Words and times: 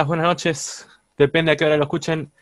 buenas 0.00 0.24
noches. 0.24 0.88
Depende 1.18 1.52
a 1.52 1.56
qué 1.56 1.66
hora 1.66 1.76
lo 1.76 1.82
escuchen. 1.82 2.32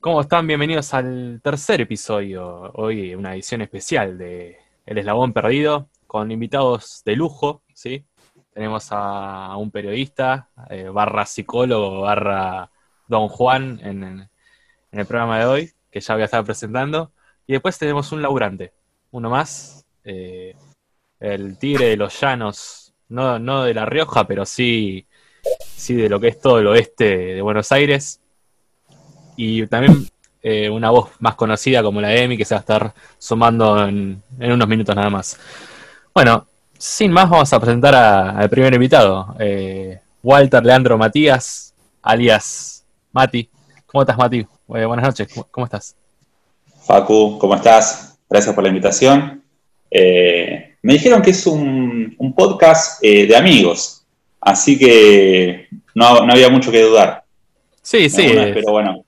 ¿Cómo 0.00 0.20
están? 0.20 0.48
Bienvenidos 0.48 0.92
al 0.94 1.40
tercer 1.44 1.80
episodio. 1.80 2.72
Hoy 2.74 3.14
una 3.14 3.34
edición 3.34 3.62
especial 3.62 4.18
de 4.18 4.58
El 4.84 4.98
Eslabón 4.98 5.32
Perdido, 5.32 5.88
con 6.08 6.32
invitados 6.32 7.02
de 7.04 7.14
lujo, 7.14 7.62
¿sí? 7.72 8.04
Tenemos 8.52 8.88
a 8.90 9.56
un 9.56 9.70
periodista, 9.70 10.48
eh, 10.70 10.88
barra 10.88 11.24
psicólogo, 11.24 12.00
barra 12.00 12.68
Don 13.06 13.28
Juan 13.28 13.78
en, 13.84 14.02
en 14.02 14.28
el 14.90 15.06
programa 15.06 15.38
de 15.38 15.44
hoy, 15.44 15.72
que 15.92 16.00
ya 16.00 16.14
voy 16.14 16.22
a 16.22 16.24
estar 16.24 16.44
presentando. 16.44 17.12
Y 17.46 17.52
después 17.52 17.78
tenemos 17.78 18.10
un 18.10 18.22
laburante, 18.22 18.72
uno 19.12 19.30
más, 19.30 19.86
eh, 20.02 20.56
el 21.20 21.58
tigre 21.58 21.90
de 21.90 21.96
los 21.96 22.20
llanos, 22.20 22.92
no, 23.08 23.38
no 23.38 23.62
de 23.62 23.72
La 23.72 23.86
Rioja, 23.86 24.26
pero 24.26 24.44
sí, 24.44 25.06
sí 25.78 25.94
de 25.94 26.08
lo 26.08 26.20
que 26.20 26.28
es 26.28 26.40
todo 26.40 26.58
el 26.58 26.66
oeste 26.66 27.34
de 27.34 27.42
Buenos 27.42 27.72
Aires. 27.72 28.20
Y 29.36 29.66
también 29.68 30.08
eh, 30.42 30.70
una 30.70 30.90
voz 30.90 31.10
más 31.18 31.34
conocida 31.34 31.82
como 31.82 32.00
la 32.00 32.08
de 32.08 32.22
Emi, 32.22 32.36
que 32.36 32.44
se 32.44 32.54
va 32.54 32.58
a 32.58 32.60
estar 32.60 32.94
sumando 33.18 33.86
en, 33.86 34.22
unos 34.38 34.68
minutos 34.68 34.94
nada 34.94 35.10
más. 35.10 35.38
Bueno, 36.14 36.46
sin 36.76 37.10
más 37.10 37.28
vamos 37.28 37.52
a 37.52 37.60
presentar 37.60 37.94
al 37.94 38.48
primer 38.48 38.72
invitado, 38.74 39.34
eh, 39.38 39.98
Walter 40.22 40.64
Leandro 40.64 40.96
Matías, 40.96 41.74
alias 42.02 42.84
Mati. 43.12 43.48
¿Cómo 43.86 44.02
estás, 44.02 44.16
Mati? 44.16 44.38
Eh, 44.38 44.84
buenas 44.84 45.06
noches, 45.06 45.28
¿cómo, 45.50 45.66
estás? 45.66 45.96
Facu, 46.86 47.38
¿cómo 47.38 47.54
estás? 47.56 48.18
Gracias 48.30 48.54
por 48.54 48.62
la 48.62 48.68
invitación. 48.68 49.42
Me 49.90 50.92
dijeron 50.92 51.20
que 51.20 51.30
es 51.30 51.46
un, 51.46 52.14
un 52.16 52.34
podcast 52.34 53.02
de 53.02 53.36
amigos, 53.36 54.04
así 54.40 54.78
que 54.78 55.68
no, 55.98 56.26
no 56.26 56.32
había 56.32 56.48
mucho 56.50 56.70
que 56.72 56.82
dudar. 56.82 57.24
Sí, 57.82 58.08
sí, 58.10 58.26
es- 58.26 58.54
pero 58.54 58.72
bueno, 58.72 59.04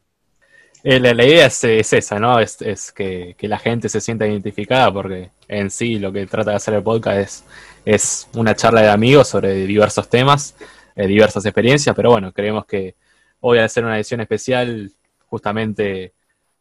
Eh, 0.83 0.99
La, 1.01 1.13
la 1.15 1.25
idea 1.27 1.47
es, 1.47 1.63
es 1.65 1.93
esa, 1.93 2.19
¿no? 2.19 2.39
Es, 2.41 2.63
es 2.63 2.93
que, 2.93 3.35
que 3.39 3.49
la 3.49 3.59
gente 3.59 3.89
se 3.89 4.01
sienta 4.01 4.27
identificada 4.27 4.93
porque 4.93 5.31
en 5.49 5.71
sí 5.71 5.99
lo 5.99 6.11
que 6.13 6.27
trata 6.27 6.51
de 6.53 6.57
hacer 6.57 6.75
el 6.75 6.83
podcast 6.83 7.19
es, 7.19 7.45
es 7.85 8.29
una 8.35 8.55
charla 8.55 8.83
de 8.83 8.91
amigos 8.91 9.29
sobre 9.29 9.55
diversos 9.67 10.09
temas, 10.09 10.57
eh, 10.97 11.07
diversas 11.07 11.45
experiencias, 11.45 11.95
pero 11.95 12.11
bueno, 12.11 12.33
creemos 12.33 12.65
que 12.67 12.95
hoy 13.41 13.59
al 13.59 13.65
hacer 13.67 13.85
una 13.85 13.97
edición 13.97 14.21
especial, 14.23 14.91
justamente 15.27 16.15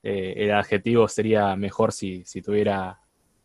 eh, 0.04 0.34
el 0.38 0.52
adjetivo 0.54 1.08
sería 1.08 1.56
mejor 1.56 1.94
si, 1.94 2.24
si 2.26 2.42
tuviera 2.42 3.00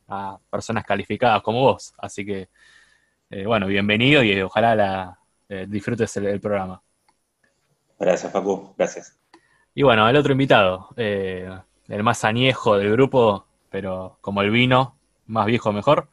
a 0.08 0.38
personas 0.50 0.84
calificadas 0.84 1.42
como 1.42 1.60
vos. 1.60 1.94
Así 1.98 2.26
que, 2.26 2.48
eh, 3.30 3.46
bueno, 3.46 3.66
bienvenido 3.68 4.22
y 4.24 4.40
ojalá 4.42 4.74
la, 4.76 5.18
eh, 5.48 5.66
disfrutes 5.68 6.16
el- 6.16 6.26
el 6.26 6.40
programa. 6.40 6.80
gracias 7.98 8.32
Facu, 8.32 8.74
gracias. 8.76 9.18
Y 9.74 9.82
bueno, 9.82 10.08
el 10.08 10.16
otro 10.16 10.32
invitado, 10.32 10.88
eh, 10.96 11.48
el 11.88 12.02
más 12.02 12.24
añejo 12.24 12.76
del 12.76 12.92
grupo, 12.92 13.46
pero 13.70 14.18
como 14.20 14.42
el 14.42 14.50
vino, 14.50 14.96
más 15.26 15.46
viejo 15.46 15.72
mejor. 15.72 16.08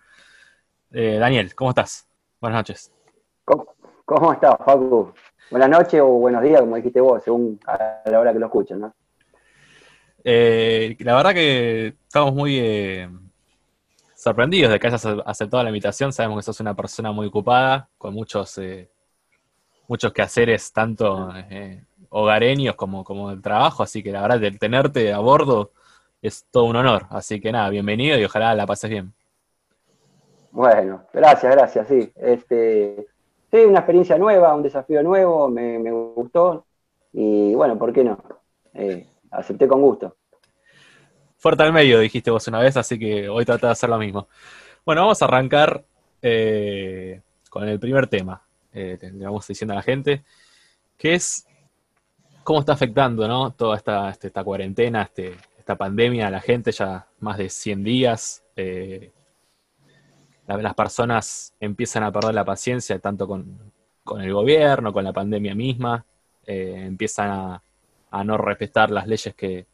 Eh, 0.91 1.17
Daniel, 1.19 1.53
¿cómo 1.55 1.69
estás? 1.71 2.07
Buenas 2.39 2.59
noches. 2.59 2.91
¿Cómo, 3.45 3.65
cómo 4.05 4.33
estás, 4.33 4.55
Facu? 4.65 5.13
Buenas 5.49 5.69
noches 5.69 6.01
o 6.01 6.07
buenos 6.07 6.41
días, 6.43 6.61
como 6.61 6.75
dijiste 6.77 7.01
vos, 7.01 7.21
según 7.23 7.59
a 7.67 8.01
la 8.09 8.19
hora 8.19 8.33
que 8.33 8.39
lo 8.39 8.45
escuchen, 8.47 8.79
¿no? 8.79 8.93
Eh, 10.23 10.95
la 10.99 11.15
verdad 11.15 11.33
que 11.33 11.87
estamos 12.07 12.33
muy 12.33 12.57
eh, 12.59 13.09
sorprendidos 14.15 14.71
de 14.71 14.79
que 14.79 14.87
hayas 14.87 15.05
aceptado 15.25 15.63
la 15.63 15.69
invitación. 15.69 16.13
Sabemos 16.13 16.37
que 16.37 16.43
sos 16.43 16.59
una 16.59 16.75
persona 16.75 17.11
muy 17.11 17.27
ocupada, 17.27 17.89
con 17.97 18.13
muchos, 18.13 18.57
eh, 18.59 18.89
muchos 19.91 20.13
quehaceres, 20.13 20.71
tanto 20.71 21.33
eh, 21.49 21.83
hogareños 22.11 22.75
como, 22.75 23.03
como 23.03 23.29
del 23.29 23.41
trabajo, 23.41 23.83
así 23.83 24.01
que 24.01 24.13
la 24.13 24.21
verdad, 24.21 24.41
el 24.41 24.57
tenerte 24.57 25.11
a 25.11 25.19
bordo 25.19 25.71
es 26.21 26.45
todo 26.49 26.63
un 26.63 26.77
honor. 26.77 27.07
Así 27.09 27.41
que 27.41 27.51
nada, 27.51 27.67
bienvenido 27.69 28.17
y 28.17 28.23
ojalá 28.23 28.55
la 28.55 28.65
pases 28.65 28.89
bien. 28.89 29.13
Bueno, 30.51 31.03
gracias, 31.11 31.53
gracias, 31.53 31.87
sí. 31.89 32.09
Este, 32.15 33.05
sí, 33.51 33.57
una 33.57 33.79
experiencia 33.79 34.17
nueva, 34.17 34.55
un 34.55 34.63
desafío 34.63 35.03
nuevo, 35.03 35.49
me, 35.49 35.77
me 35.77 35.91
gustó. 35.91 36.63
Y 37.11 37.53
bueno, 37.53 37.77
¿por 37.77 37.91
qué 37.91 38.05
no? 38.05 38.17
Eh, 38.73 39.05
acepté 39.29 39.67
con 39.67 39.81
gusto. 39.81 40.15
Fuerte 41.35 41.63
al 41.63 41.73
medio, 41.73 41.99
dijiste 41.99 42.31
vos 42.31 42.47
una 42.47 42.59
vez, 42.59 42.77
así 42.77 42.97
que 42.97 43.27
hoy 43.27 43.43
trata 43.43 43.67
de 43.67 43.73
hacer 43.73 43.89
lo 43.89 43.97
mismo. 43.97 44.29
Bueno, 44.85 45.01
vamos 45.01 45.21
a 45.21 45.25
arrancar 45.25 45.83
eh, 46.21 47.19
con 47.49 47.67
el 47.67 47.77
primer 47.77 48.07
tema, 48.07 48.41
eh, 48.73 48.97
diciendo 49.47 49.73
a 49.73 49.77
la 49.77 49.81
gente, 49.81 50.23
que 50.97 51.13
es 51.13 51.45
cómo 52.43 52.59
está 52.59 52.73
afectando 52.73 53.27
¿no? 53.27 53.51
toda 53.51 53.77
esta, 53.77 54.09
este- 54.09 54.27
esta 54.27 54.43
cuarentena, 54.43 55.03
este- 55.03 55.35
esta 55.57 55.75
pandemia 55.75 56.27
a 56.27 56.31
la 56.31 56.41
gente, 56.41 56.71
ya 56.71 57.05
más 57.19 57.37
de 57.37 57.49
100 57.49 57.83
días. 57.83 58.43
eh, 58.57 59.11
la- 60.47 60.57
las 60.57 60.73
personas 60.75 61.53
empiezan 61.59 62.03
a 62.03 62.11
perder 62.11 62.33
la 62.35 62.43
paciencia 62.45 62.99
tanto 62.99 63.27
con, 63.27 63.57
con 64.03 64.21
el 64.21 64.33
gobierno, 64.33 64.91
con 64.91 65.03
la 65.03 65.13
pandemia 65.13 65.55
misma, 65.55 66.03
eh, 66.45 66.83
empiezan 66.85 67.29
a, 68.11 68.23
no 68.23 68.37
respetar 68.37 68.91
las 68.91 69.07
leyes 69.07 69.33
que, 69.35 69.65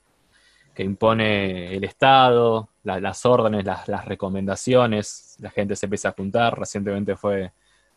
que 0.75 0.83
impone 0.83 1.73
el 1.75 1.83
Estado, 1.83 2.69
la- 2.83 2.99
las 2.99 3.25
órdenes, 3.25 3.65
las 3.65 4.05
recomendaciones, 4.05 5.35
la 5.39 5.49
gente 5.49 5.75
se 5.75 5.87
empieza 5.87 6.09
a 6.09 6.11
juntar. 6.11 6.57
Recientemente 6.59 7.15
fue 7.15 7.51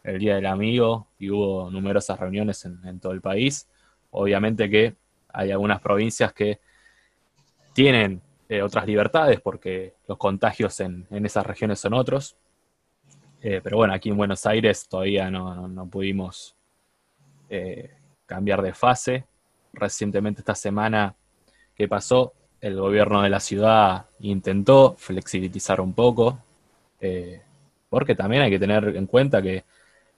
el 0.05 0.19
Día 0.19 0.37
del 0.37 0.47
Amigo 0.47 1.09
y 1.19 1.31
hubo 1.31 1.71
numerosas 1.71 2.19
reuniones 2.19 2.65
en, 2.65 3.01
todo 3.01 3.13
el 3.13 3.21
país. 3.21 3.69
Obviamente 4.11 4.69
que 4.71 4.95
hay 5.33 5.51
algunas 5.51 5.81
provincias 5.81 6.33
que 6.33 6.61
tienen 7.73 8.21
eh, 8.49 8.63
otras 8.63 8.87
libertades 8.87 9.41
porque 9.41 9.95
los 10.09 10.19
contagios 10.19 10.81
en, 10.81 11.07
en 11.11 11.27
esas 11.27 11.47
regiones 11.47 11.81
son 11.81 11.95
otros. 11.95 12.37
Eh, 13.43 13.61
pero 13.63 13.79
bueno, 13.79 13.95
aquí 13.95 14.11
en 14.11 14.17
Buenos 14.17 14.45
Aires 14.47 14.87
todavía 14.89 15.31
no, 15.31 15.67
no- 15.67 15.87
pudimos 15.87 16.55
eh, 17.49 17.91
cambiar 18.27 18.63
de 18.63 18.75
fase. 18.75 19.25
Recientemente 19.73 20.41
esta 20.41 20.55
semana 20.55 21.15
que 21.75 21.89
pasó, 21.89 22.35
el 22.61 22.77
gobierno 22.79 23.23
de 23.23 23.31
la 23.31 23.41
ciudad 23.41 24.07
intentó 24.21 24.95
flexibilizar 24.99 25.81
un 25.81 25.95
poco, 25.95 26.39
porque 27.89 28.15
también 28.15 28.43
hay 28.43 28.51
que 28.51 28.59
tener 28.59 28.97
en 28.97 29.07
cuenta 29.07 29.41
que 29.43 29.65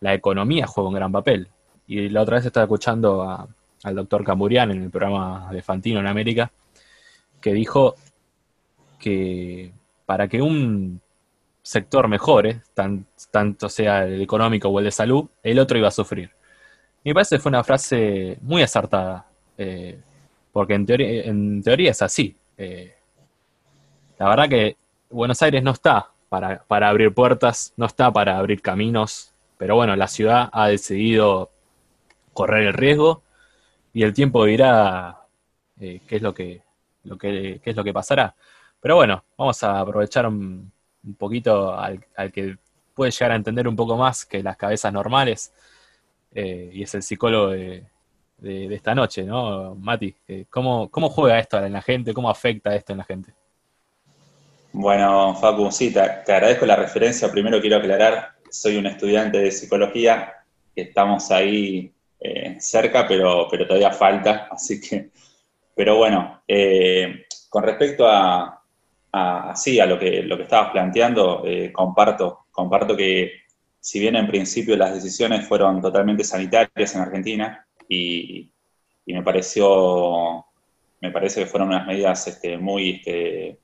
la 0.02 0.12
economía 0.12 0.66
juega 0.66 0.88
un 0.88 0.94
gran 0.94 1.10
papel. 1.10 1.48
Y 1.86 2.08
la 2.10 2.22
otra 2.22 2.36
vez 2.36 2.46
estaba 2.46 2.64
escuchando 2.64 3.48
al 3.82 3.94
doctor 3.94 4.24
Camburian 4.24 4.70
en 4.70 4.82
el 4.82 4.90
programa 4.90 5.48
de 5.50 5.62
Fantino 5.62 6.00
en 6.00 6.06
América, 6.06 6.50
que 7.40 7.52
dijo 7.52 7.94
que 8.98 9.72
para 10.04 10.28
que 10.28 10.42
un 10.42 11.00
sector 11.62 12.08
mejore, 12.08 12.60
tan- 12.74 13.06
tanto 13.30 13.68
sea 13.68 14.04
el 14.04 14.20
económico 14.20 14.68
o 14.68 14.78
el 14.78 14.84
de 14.86 14.90
salud, 14.90 15.28
el 15.42 15.58
otro 15.58 15.78
iba 15.78 15.88
a 15.88 15.92
sufrir. 15.92 16.30
Me 17.04 17.14
parece 17.14 17.36
que 17.36 17.40
fue 17.40 17.50
una 17.50 17.64
frase 17.64 18.38
muy 18.42 18.62
acertada, 18.62 19.26
eh, 19.58 19.98
porque 20.52 20.74
en 20.74 20.86
teoría, 20.86 21.22
en 21.24 21.62
teoría 21.62 21.90
es 21.92 22.02
así. 22.02 22.36
Eh, 22.56 22.94
la 24.18 24.28
verdad 24.28 24.48
que 24.48 24.76
Buenos 25.10 25.42
Aires 25.42 25.62
no 25.62 25.72
está 25.72 26.10
para, 26.28 26.62
para 26.64 26.88
abrir 26.88 27.12
puertas, 27.12 27.72
no 27.76 27.86
está 27.86 28.12
para 28.12 28.38
abrir 28.38 28.62
caminos, 28.62 29.31
pero 29.62 29.76
bueno, 29.76 29.94
la 29.94 30.08
ciudad 30.08 30.48
ha 30.50 30.66
decidido 30.66 31.48
correr 32.32 32.66
el 32.66 32.72
riesgo 32.72 33.22
y 33.92 34.02
el 34.02 34.12
tiempo 34.12 34.44
dirá 34.44 35.20
eh, 35.78 36.00
qué 36.04 36.16
es 36.16 36.22
lo 36.22 36.34
que, 36.34 36.62
lo 37.04 37.16
que, 37.16 37.60
qué 37.62 37.70
es 37.70 37.76
lo 37.76 37.84
que 37.84 37.92
pasará. 37.92 38.34
Pero 38.80 38.96
bueno, 38.96 39.22
vamos 39.38 39.62
a 39.62 39.78
aprovechar 39.78 40.26
un, 40.26 40.72
poquito 41.16 41.78
al, 41.78 42.04
al 42.16 42.32
que 42.32 42.56
puede 42.92 43.12
llegar 43.12 43.30
a 43.30 43.36
entender 43.36 43.68
un 43.68 43.76
poco 43.76 43.96
más 43.96 44.26
que 44.26 44.42
las 44.42 44.56
cabezas 44.56 44.92
normales, 44.92 45.52
eh, 46.34 46.70
y 46.72 46.82
es 46.82 46.92
el 46.96 47.04
psicólogo 47.04 47.50
de, 47.50 47.84
esta 48.42 48.96
noche, 48.96 49.22
¿no? 49.22 49.76
Mati, 49.76 50.12
eh, 50.26 50.46
¿cómo, 50.50 50.90
¿cómo 50.90 51.08
juega 51.08 51.38
esto 51.38 51.64
en 51.64 51.72
la 51.72 51.82
gente? 51.82 52.12
¿Cómo 52.12 52.28
afecta 52.28 52.74
esto 52.74 52.94
en 52.94 52.98
la 52.98 53.04
gente? 53.04 53.32
Bueno, 54.72 55.36
Facu, 55.36 55.70
sí, 55.70 55.92
te 55.92 56.00
agradezco 56.00 56.66
la 56.66 56.74
referencia. 56.74 57.30
Primero 57.30 57.60
quiero 57.60 57.76
aclarar, 57.76 58.31
soy 58.52 58.76
un 58.76 58.86
estudiante 58.86 59.38
de 59.38 59.50
psicología, 59.52 60.34
que 60.74 60.82
estamos 60.82 61.30
ahí 61.30 61.92
eh, 62.20 62.56
cerca, 62.60 63.06
pero, 63.08 63.48
pero 63.50 63.66
todavía 63.66 63.92
falta, 63.92 64.48
así 64.52 64.80
que, 64.80 65.10
pero 65.74 65.96
bueno, 65.96 66.42
eh, 66.46 67.26
con 67.48 67.62
respecto 67.64 68.06
a, 68.08 68.62
a, 69.12 69.54
lo 69.86 69.98
que, 69.98 70.22
lo 70.22 70.36
que 70.36 70.42
estabas 70.44 70.70
planteando, 70.72 71.42
eh, 71.46 71.72
comparto, 71.72 72.46
comparto 72.50 72.96
que 72.96 73.32
si 73.80 74.00
bien 74.00 74.16
en 74.16 74.26
principio 74.28 74.76
las 74.76 74.94
decisiones 74.94 75.46
fueron 75.46 75.80
totalmente 75.80 76.24
sanitarias 76.24 76.94
en 76.94 77.00
Argentina 77.02 77.66
y, 77.88 78.50
y 79.06 79.12
me 79.14 79.22
pareció, 79.22 80.46
me 81.00 81.10
parece 81.10 81.40
que 81.40 81.46
fueron 81.46 81.68
unas 81.68 81.86
medidas 81.86 82.26
este, 82.28 82.58
muy 82.58 82.90
este, 82.90 83.58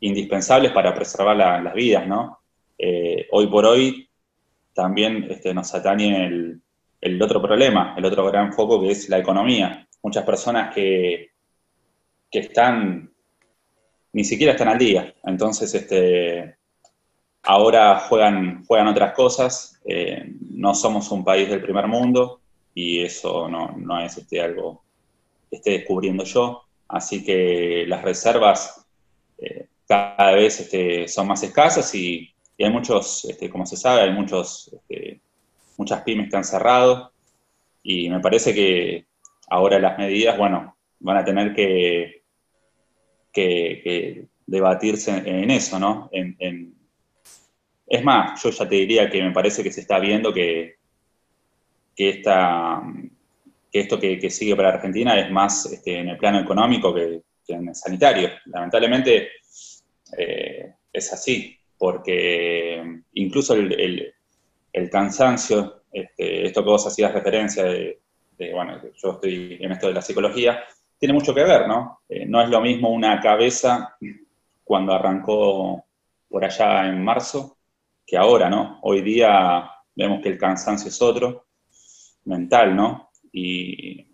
indispensables 0.00 0.72
para 0.72 0.94
preservar 0.94 1.36
la- 1.36 1.60
las 1.60 1.74
vidas, 1.74 2.06
¿no? 2.06 2.38
Eh, 2.78 3.26
hoy 3.32 3.48
por 3.48 3.66
hoy 3.66 4.08
también 4.72 5.26
este, 5.28 5.52
nos 5.52 5.74
atañe 5.74 6.26
el, 7.00 7.22
otro 7.22 7.42
problema, 7.42 7.94
el 7.98 8.04
otro 8.04 8.24
gran 8.26 8.52
foco 8.52 8.80
que 8.80 8.92
es 8.92 9.08
la 9.08 9.18
economía. 9.18 9.88
Muchas 10.02 10.24
personas 10.24 10.72
que, 10.72 11.32
que 12.30 12.38
están, 12.38 13.12
ni 14.12 14.22
siquiera 14.22 14.52
están 14.52 14.68
al 14.68 14.78
día. 14.78 15.12
Entonces, 15.24 15.74
este, 15.74 16.56
ahora 17.42 17.98
juegan, 18.08 18.64
juegan 18.64 18.86
otras 18.86 19.12
cosas. 19.14 19.80
Eh, 19.84 20.32
no 20.50 20.74
somos 20.74 21.10
un 21.10 21.24
país 21.24 21.48
del 21.48 21.62
primer 21.62 21.88
mundo 21.88 22.40
y 22.74 23.02
eso 23.02 23.48
no, 23.48 23.74
no 23.76 24.00
es 24.00 24.16
este, 24.16 24.40
algo 24.40 24.84
que 25.50 25.56
esté 25.56 25.70
descubriendo 25.72 26.22
yo. 26.22 26.62
Así 26.86 27.24
que 27.24 27.84
las 27.88 28.02
reservas 28.02 28.86
eh, 29.38 29.66
cada 29.88 30.32
vez 30.32 30.70
son 31.08 31.26
más 31.26 31.42
escasas 31.42 31.92
y, 31.94 32.32
hay 32.64 32.70
muchos, 32.70 33.24
este, 33.24 33.48
como 33.48 33.66
se 33.66 33.76
sabe, 33.76 34.02
hay 34.02 34.12
muchos 34.12 34.70
este, 34.72 35.20
muchas 35.76 36.02
pymes 36.02 36.28
que 36.28 36.36
han 36.36 36.44
cerrado 36.44 37.12
y 37.82 38.10
me 38.10 38.20
parece 38.20 38.52
que 38.54 39.06
ahora 39.48 39.78
las 39.78 39.96
medidas, 39.96 40.36
bueno, 40.36 40.76
van 40.98 41.16
a 41.16 41.24
tener 41.24 41.54
que, 41.54 42.22
que, 43.32 44.26
debatirse 44.46 45.10
en 45.10 45.50
eso, 45.50 45.78
¿no? 45.78 46.10
es 46.10 48.04
más, 48.04 48.42
yo 48.42 48.50
ya 48.50 48.68
te 48.68 48.74
diría 48.74 49.10
que 49.10 49.22
me 49.22 49.30
parece 49.30 49.62
que 49.62 49.70
se 49.70 49.82
está 49.82 49.98
viendo 49.98 50.32
que, 50.32 50.76
que, 51.94 52.10
esta, 52.10 52.82
que 53.70 53.80
esto 53.80 53.98
que, 53.98 54.30
sigue 54.30 54.56
para 54.56 54.70
Argentina 54.70 55.18
es 55.18 55.30
más 55.30 55.66
este, 55.66 55.98
en 55.98 56.08
el 56.08 56.18
plano 56.18 56.40
económico 56.40 56.94
que, 56.94 57.22
en 57.48 57.68
el 57.68 57.74
sanitario. 57.74 58.30
Lamentablemente 58.46 59.28
eh, 60.16 60.74
es 60.92 61.12
así, 61.12 61.57
porque 61.78 63.02
incluso 63.14 63.54
el, 63.54 64.12
el 64.72 64.90
cansancio, 64.90 65.82
este, 65.92 66.46
esto 66.46 66.62
que 66.62 66.70
vos 66.70 66.86
hacías 66.86 67.12
referencia 67.12 67.64
de, 67.64 68.00
bueno, 68.52 68.80
yo 68.96 69.12
estoy 69.12 69.58
en 69.60 69.72
esto 69.72 69.88
de 69.88 69.94
la 69.94 70.02
psicología, 70.02 70.62
tiene 70.98 71.14
mucho 71.14 71.34
que 71.34 71.44
ver, 71.44 71.66
¿no? 71.66 72.00
Eh, 72.08 72.26
no 72.26 72.40
es 72.42 72.48
lo 72.48 72.60
mismo 72.60 72.90
una 72.90 73.20
cabeza 73.20 73.96
cuando 74.64 74.92
arrancó 74.92 75.84
por 76.28 76.44
allá 76.44 76.86
en 76.86 77.02
marzo 77.02 77.56
que 78.06 78.16
ahora, 78.16 78.48
¿no? 78.48 78.78
Hoy 78.82 79.02
día 79.02 79.70
vemos 79.94 80.22
que 80.22 80.30
el 80.30 80.38
cansancio 80.38 80.88
es 80.88 81.02
otro, 81.02 81.46
mental, 82.24 82.74
¿no? 82.76 83.10
Y, 83.32 84.06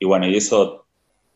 bueno, 0.00 0.26
y 0.26 0.36
eso 0.36 0.86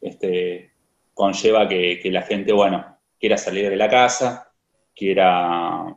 este, 0.01 0.73
conlleva 1.15 1.69
que, 1.69 1.99
que, 2.01 2.11
la 2.11 2.23
gente, 2.23 2.53
bueno, 2.53 2.99
quiera 3.19 3.37
salir 3.37 3.69
de 3.69 3.77
la 3.77 3.89
casa, 3.89 4.52
quiera 4.95 5.97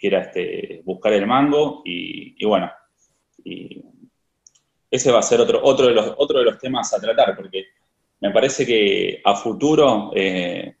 este, 0.00 0.82
buscar 0.84 1.12
el 1.12 1.26
mango 1.26 1.82
y, 1.84 2.44
bueno, 2.44 2.70
y 3.44 3.82
ese 4.90 5.10
va 5.10 5.18
a 5.20 5.22
ser 5.22 5.40
otro, 5.40 5.60
otro, 5.62 5.86
de 5.86 5.94
los, 5.94 6.14
otro 6.16 6.38
de 6.38 6.44
los 6.44 6.58
temas 6.58 6.92
a 6.94 7.00
tratar, 7.00 7.34
porque 7.36 7.66
me 8.20 8.30
parece 8.30 8.64
que 8.64 9.20
a 9.24 9.34
futuro 9.34 10.10
eh, 10.14 10.74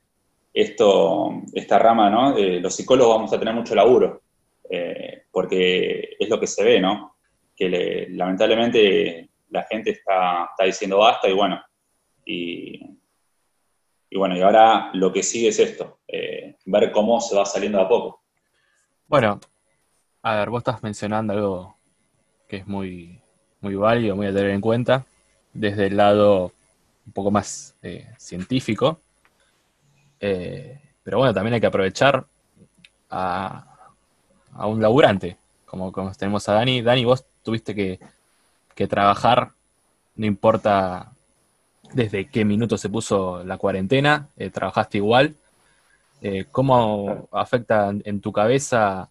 esto, 0.52 1.42
esta 1.52 1.78
rama, 1.78 2.08
¿no? 2.08 2.34
De 2.34 2.60
los 2.60 2.74
psicólogos 2.74 3.16
vamos 3.16 3.32
a 3.32 3.38
tener 3.38 3.54
mucho 3.54 3.74
laburo, 3.74 4.22
eh, 4.70 5.24
porque 5.30 6.16
es 6.18 6.28
lo 6.28 6.40
que 6.40 6.46
se 6.46 6.64
ve, 6.64 6.80
¿no? 6.80 7.16
Que 7.54 8.08
lamentablemente 8.10 9.28
la 9.50 9.64
gente 9.64 9.90
está, 9.90 10.48
está, 10.50 10.64
diciendo 10.64 10.98
basta 10.98 11.28
y 11.28 11.32
bueno, 11.32 11.60
y, 12.24 12.80
y, 14.10 14.16
bueno, 14.16 14.36
y 14.36 14.42
ahora 14.42 14.90
lo 14.94 15.12
que 15.12 15.22
sigue 15.22 15.48
es 15.48 15.58
esto, 15.58 15.98
eh, 16.06 16.56
ver 16.64 16.92
cómo 16.92 17.20
se 17.20 17.36
va 17.36 17.44
saliendo 17.44 17.80
a 17.80 17.88
poco. 17.88 18.22
Bueno, 19.08 19.40
a 20.22 20.36
ver, 20.36 20.50
vos 20.50 20.60
estás 20.60 20.82
mencionando 20.82 21.32
algo 21.32 21.76
que 22.48 22.58
es 22.58 22.66
muy, 22.66 23.20
muy 23.60 23.74
válido, 23.74 24.16
muy 24.16 24.26
a 24.26 24.32
tener 24.32 24.50
en 24.50 24.60
cuenta, 24.60 25.04
desde 25.52 25.86
el 25.86 25.96
lado 25.96 26.52
un 27.06 27.12
poco 27.12 27.30
más 27.30 27.74
eh, 27.82 28.08
científico. 28.18 29.00
Eh, 30.20 30.80
pero 31.02 31.18
bueno, 31.18 31.32
también 31.32 31.54
hay 31.54 31.60
que 31.60 31.66
aprovechar 31.66 32.24
a, 33.10 33.64
un 34.58 34.80
laburante, 34.80 35.36
como, 35.64 35.92
como, 35.92 36.12
tenemos 36.12 36.48
a 36.48 36.54
Dani. 36.54 36.82
Dani, 36.82 37.04
vos 37.04 37.24
tuviste 37.42 37.74
que, 37.74 38.00
que 38.74 38.86
trabajar, 38.86 39.52
no 40.16 40.26
importa 40.26 41.12
desde 41.92 42.28
qué 42.28 42.44
minuto 42.44 42.76
se 42.76 42.88
puso 42.88 43.44
la 43.44 43.58
cuarentena, 43.58 44.28
eh, 44.36 44.50
trabajaste 44.50 44.98
igual. 44.98 45.36
Eh, 46.22 46.46
¿Cómo 46.50 47.28
afecta 47.30 47.92
en 48.04 48.20
tu 48.20 48.32
cabeza 48.32 49.10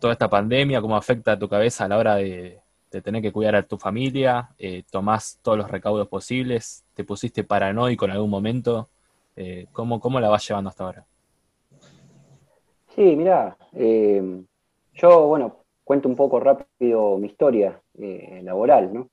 toda 0.00 0.14
esta 0.14 0.28
pandemia? 0.28 0.80
¿Cómo 0.80 0.96
afecta 0.96 1.32
a 1.32 1.38
tu 1.38 1.48
cabeza 1.48 1.84
a 1.84 1.88
la 1.88 1.98
hora 1.98 2.16
de, 2.16 2.60
tener 3.02 3.20
que 3.22 3.32
cuidar 3.32 3.56
a 3.56 3.62
tu 3.62 3.76
familia? 3.76 4.50
Eh, 4.58 4.84
¿Tomás 4.90 5.38
todos 5.42 5.58
los 5.58 5.70
recaudos 5.70 6.08
posibles? 6.08 6.84
¿Te 6.94 7.04
pusiste 7.04 7.44
paranoico 7.44 8.04
en 8.04 8.12
algún 8.12 8.30
momento? 8.30 8.88
Eh, 9.36 9.66
¿cómo, 9.72 10.00
¿Cómo 10.00 10.20
la 10.20 10.28
vas 10.28 10.46
llevando 10.48 10.70
hasta 10.70 10.84
ahora? 10.84 11.04
Sí, 12.94 13.16
mira, 13.16 13.56
yo, 14.92 15.26
bueno, 15.26 15.64
cuento 15.82 16.08
un 16.08 16.14
poco 16.14 16.38
rápido 16.38 17.18
mi 17.18 17.26
historia 17.26 17.80
laboral, 18.42 18.94
¿no? 18.94 19.08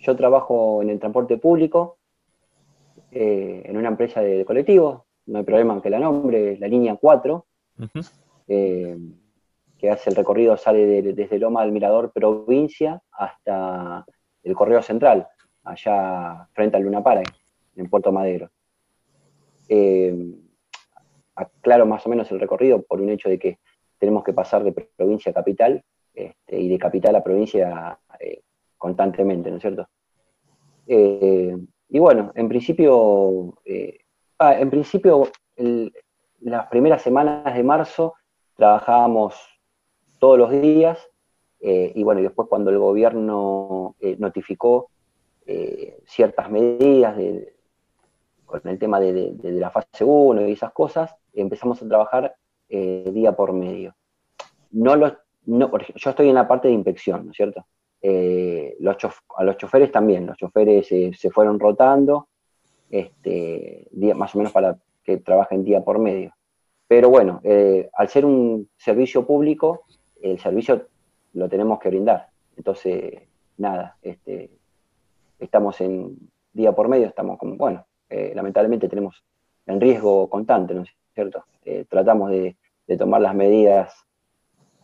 Yo 0.00 0.16
trabajo 0.16 0.82
en 0.82 0.90
el 0.90 0.98
transporte 0.98 1.36
público, 1.36 1.98
en 3.12 3.76
una 3.76 3.88
empresa 3.88 4.20
de, 4.20 4.38
de 4.38 4.44
colectivos, 4.44 5.02
no 5.30 5.38
hay 5.38 5.44
problema 5.44 5.80
que 5.80 5.90
la 5.90 5.98
nombre, 5.98 6.56
la 6.58 6.66
línea 6.66 6.96
4, 6.96 7.46
eh, 8.48 8.98
que 9.78 9.90
hace 9.90 10.10
el 10.10 10.16
recorrido, 10.16 10.56
sale 10.56 11.02
desde 11.02 11.38
Loma 11.38 11.62
del 11.62 11.72
Mirador 11.72 12.12
Provincia 12.12 13.00
hasta 13.12 14.04
el 14.42 14.54
Correo 14.54 14.82
Central, 14.82 15.28
allá 15.64 16.48
frente 16.52 16.76
al 16.76 16.82
Luna 16.82 17.02
Park, 17.02 17.32
en 17.76 17.88
Puerto 17.88 18.10
Madero. 18.12 18.50
Eh, 19.68 20.34
aclaro 21.36 21.86
más 21.86 22.04
o 22.06 22.08
menos 22.08 22.30
el 22.32 22.40
recorrido 22.40 22.82
por 22.82 23.00
un 23.00 23.10
hecho 23.10 23.28
de 23.28 23.38
que 23.38 23.58
tenemos 23.98 24.24
que 24.24 24.32
pasar 24.32 24.64
de 24.64 24.72
provincia 24.72 25.30
a 25.30 25.34
capital 25.34 25.84
este, 26.12 26.58
y 26.58 26.68
de 26.68 26.78
capital 26.78 27.14
a 27.14 27.22
provincia 27.22 27.98
eh, 28.18 28.42
constantemente, 28.80 29.50
¿no 29.50 29.58
es 29.58 29.62
cierto? 29.62 29.86
y 31.92 31.98
bueno, 32.00 32.32
en 32.34 32.48
principio 32.48 33.54
Ah, 34.42 34.58
en 34.58 34.70
principio, 34.70 35.28
las 36.40 36.66
primeras 36.68 37.02
semanas 37.02 37.54
de 37.54 37.62
marzo 37.62 38.14
trabajábamos 38.56 39.34
todos 40.18 40.38
los 40.38 40.50
días 40.50 40.98
eh, 41.60 41.92
y 41.94 42.02
bueno, 42.02 42.20
y 42.20 42.22
después 42.22 42.48
cuando 42.48 42.70
el 42.70 42.78
gobierno 42.78 43.96
eh, 44.00 44.16
notificó 44.18 44.88
eh, 45.44 46.00
ciertas 46.06 46.50
medidas 46.50 47.18
con 48.46 48.62
el 48.64 48.78
tema 48.78 48.98
de, 48.98 49.36
la 49.42 49.70
fase 49.70 50.04
1 50.04 50.48
y 50.48 50.52
esas 50.52 50.72
cosas, 50.72 51.14
empezamos 51.34 51.82
a 51.82 51.88
trabajar 51.88 52.34
día 52.66 53.32
por 53.32 53.52
medio. 53.52 53.94
No 54.70 54.96
los, 54.96 55.12
no, 55.44 55.70
yo 55.96 56.10
estoy 56.10 56.30
en 56.30 56.36
la 56.36 56.48
parte 56.48 56.68
de 56.68 56.74
inspección, 56.74 57.26
¿no 57.26 57.32
es 57.32 57.36
cierto? 57.36 57.66
Los 58.02 58.96
a 59.36 59.44
los 59.44 59.56
choferes 59.56 59.92
también, 59.92 60.26
los 60.26 60.36
choferes 60.36 60.86
se 60.88 61.30
fueron 61.30 61.58
rotando 61.60 62.28
este, 62.90 63.86
día, 63.92 64.14
más 64.14 64.34
o 64.34 64.38
menos 64.38 64.52
para 64.52 64.76
que 65.04 65.18
trabajen 65.18 65.64
día 65.64 65.82
por 65.82 65.98
medio. 65.98 66.34
Pero 66.86 67.08
bueno, 67.08 67.40
eh, 67.44 67.88
al 67.94 68.08
ser 68.08 68.24
un 68.24 68.68
servicio 68.76 69.26
público, 69.26 69.84
el 70.20 70.38
servicio 70.40 70.88
lo 71.34 71.48
tenemos 71.48 71.78
que 71.78 71.88
brindar. 71.88 72.28
Entonces, 72.56 73.22
nada, 73.56 73.96
este, 74.02 74.50
estamos 75.38 75.80
en 75.80 76.16
día 76.52 76.72
por 76.72 76.88
medio, 76.88 77.06
estamos 77.06 77.38
como, 77.38 77.56
bueno, 77.56 77.86
eh, 78.08 78.32
lamentablemente 78.34 78.88
tenemos 78.88 79.22
en 79.66 79.80
riesgo 79.80 80.28
constante, 80.28 80.74
¿no 80.74 80.82
es 80.82 80.90
cierto? 81.14 81.44
Eh, 81.64 81.84
tratamos 81.88 82.30
de, 82.30 82.56
tomar 82.98 83.20
las 83.20 83.36
medidas, 83.36 83.94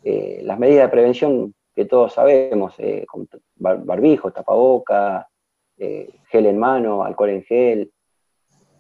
las 0.04 0.61
medidas 0.61 0.85
de 0.85 0.90
prevención 0.90 1.54
que 1.76 1.85
todos 1.85 2.14
sabemos, 2.14 2.75
con 3.06 3.28
barbijo, 3.56 4.33
tapaboca, 4.33 5.28
gel 5.76 6.47
en 6.47 6.59
mano, 6.59 7.04
alcohol 7.04 7.30
en 7.30 7.42
gel, 7.45 7.92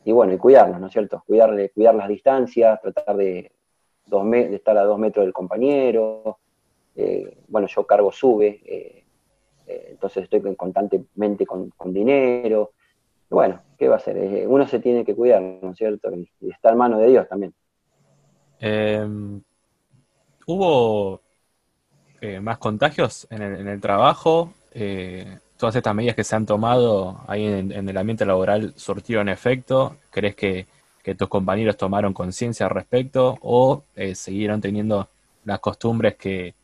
y 0.06 0.12
bueno, 0.12 0.32
y 0.32 0.38
cuidarnos, 0.38 0.80
¿no 0.80 0.86
es 0.86 0.92
cierto? 0.92 1.24
Cuidarle, 1.26 1.70
cuidar 1.70 1.96
las 1.96 2.08
distancias, 2.08 2.80
tratar 2.80 3.16
de, 3.16 3.50
de 4.06 4.54
estar 4.54 4.78
a 4.78 4.84
dos 4.84 5.00
metros 5.00 5.26
del 5.26 5.32
compañero. 5.32 6.38
Eh, 6.94 7.38
bueno, 7.48 7.66
yo 7.66 7.84
cargo 7.84 8.12
sube, 8.12 8.62
eh, 8.64 9.04
eh, 9.66 9.86
entonces 9.90 10.22
estoy 10.22 10.54
constantemente 10.54 11.44
con, 11.44 11.72
dinero. 11.86 12.70
bueno, 13.28 13.60
¿qué 13.76 13.88
va 13.88 13.94
a 13.94 13.98
hacer? 13.98 14.46
uno 14.46 14.68
se 14.68 14.78
tiene 14.78 15.04
que 15.04 15.16
cuidar, 15.16 15.42
¿no 15.42 15.72
es 15.72 15.76
cierto? 15.76 16.08
Y, 16.14 16.30
está 16.50 16.70
en 16.70 16.78
mano 16.78 16.98
de 16.98 17.08
Dios 17.08 17.28
también. 17.28 17.52
Em, 18.60 19.42
¿Hubo 20.46 21.20
más 22.40 22.58
contagios 22.58 23.26
en 23.30 23.42
el, 23.42 23.80
trabajo? 23.80 24.52
todas 25.56 25.74
estas 25.74 25.94
medidas 25.94 26.16
que 26.16 26.24
se 26.24 26.36
han 26.36 26.46
tomado 26.46 27.20
ahí 27.26 27.44
en, 27.44 27.88
el 27.88 27.96
ambiente 27.96 28.26
laboral 28.26 28.74
surtieron 28.76 29.28
efecto? 29.28 29.96
¿Crees 30.10 30.34
que, 30.34 30.66
tus 31.16 31.28
compañeros 31.28 31.76
tomaron 31.76 32.12
conciencia 32.12 32.66
al 32.66 32.70
respecto 32.70 33.38
o 33.42 33.84
eh, 33.94 34.16
siguieron 34.16 34.60
teniendo 34.60 35.06
las 35.44 35.60
costumbres 35.60 36.16
que, 36.16 36.54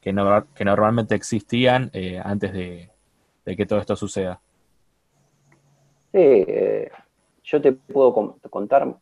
que, 0.00 0.12
normalmente 0.12 1.14
existían 1.14 1.88
eh, 1.92 2.20
antes 2.20 2.52
de, 2.52 2.88
que 3.44 3.64
todo 3.64 3.78
esto 3.78 3.94
suceda. 3.94 4.40
Sí, 6.10 6.18
eh, 6.18 6.90
yo 7.44 7.62
te 7.62 7.70
puedo 7.74 8.12
contar 8.50 8.92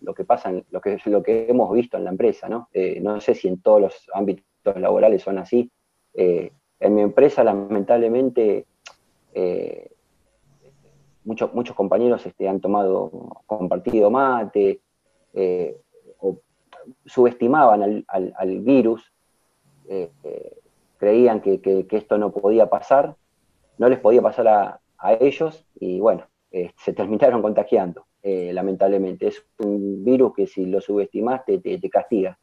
lo 0.00 0.14
que 0.14 0.24
pasa, 0.24 0.50
lo 0.70 0.80
que 0.80 1.46
hemos 1.50 1.70
visto 1.74 1.98
en 1.98 2.04
la 2.04 2.10
empresa, 2.10 2.48
¿no? 2.48 2.70
no 3.02 3.20
sé 3.20 3.34
si 3.34 3.48
en 3.48 3.60
todos 3.60 3.82
los 3.82 4.10
ámbitos 4.14 4.46
laborales 4.64 5.22
son 5.22 5.38
así. 5.38 5.70
en 6.14 6.94
mi 6.94 7.02
empresa, 7.02 7.44
lamentablemente, 7.44 8.66
muchos, 11.24 11.52
muchos 11.54 11.76
compañeros 11.76 12.24
este, 12.26 12.48
han 12.48 12.60
tomado, 12.60 13.10
compartido 13.46 14.10
mate, 14.10 14.80
eh, 15.34 15.76
o 16.18 16.38
subestimaban 17.04 18.04
al, 18.08 18.60
virus, 18.60 19.12
eh, 19.88 20.10
eh, 20.24 20.56
creían 20.98 21.40
que, 21.40 21.86
esto 21.90 22.18
no 22.18 22.32
podía 22.32 22.68
pasar, 22.68 23.16
no 23.78 23.88
les 23.88 23.98
podía 23.98 24.22
pasar 24.22 24.48
a, 24.48 24.78
ellos 25.18 25.66
y 25.80 25.98
bueno, 25.98 26.28
se 26.76 26.92
terminaron 26.92 27.42
contagiando, 27.42 28.06
lamentablemente. 28.22 29.26
Es 29.26 29.44
un 29.58 30.04
virus 30.04 30.32
que 30.34 30.46
si 30.46 30.66
lo 30.66 30.80
subestimaste 30.80 31.58
te, 31.58 31.78
te 31.78 31.90
castiga. 31.90 32.38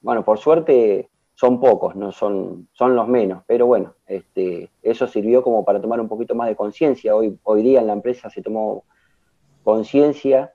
Bueno, 0.00 0.24
por 0.24 0.38
suerte 0.38 1.08
son 1.34 1.60
pocos, 1.60 1.94
no 1.94 2.10
son, 2.10 2.68
son 2.72 2.96
los 2.96 3.06
menos, 3.06 3.42
pero 3.46 3.66
bueno, 3.66 3.94
este, 4.06 4.70
eso 4.82 5.06
sirvió 5.06 5.42
como 5.42 5.64
para 5.64 5.80
tomar 5.80 6.00
un 6.00 6.08
poquito 6.08 6.34
más 6.34 6.48
de 6.48 6.56
conciencia. 6.56 7.14
Hoy, 7.14 7.38
hoy 7.44 7.62
día 7.62 7.80
en 7.80 7.86
la 7.86 7.92
empresa 7.92 8.28
se 8.28 8.42
tomó 8.42 8.84
conciencia 9.62 10.52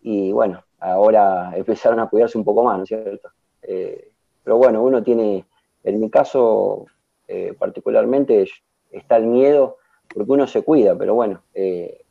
y 0.00 0.32
bueno, 0.32 0.64
ahora 0.80 1.52
empezaron 1.56 2.00
a 2.00 2.08
cuidarse 2.08 2.38
un 2.38 2.44
poco 2.44 2.64
más, 2.64 2.78
¿no 2.78 2.84
es 2.84 2.88
cierto? 2.88 3.28
Eh, 3.62 4.10
pero 4.42 4.56
bueno, 4.56 4.82
uno 4.82 5.02
tiene, 5.02 5.44
en 5.84 6.00
mi 6.00 6.10
caso 6.10 6.86
eh, 7.28 7.54
particularmente, 7.58 8.46
está 8.90 9.16
el 9.16 9.26
miedo 9.26 9.76
porque 10.12 10.32
uno 10.32 10.46
se 10.46 10.62
cuida, 10.62 10.96
pero 10.96 11.14
bueno, 11.14 11.42
eh, 11.54 12.04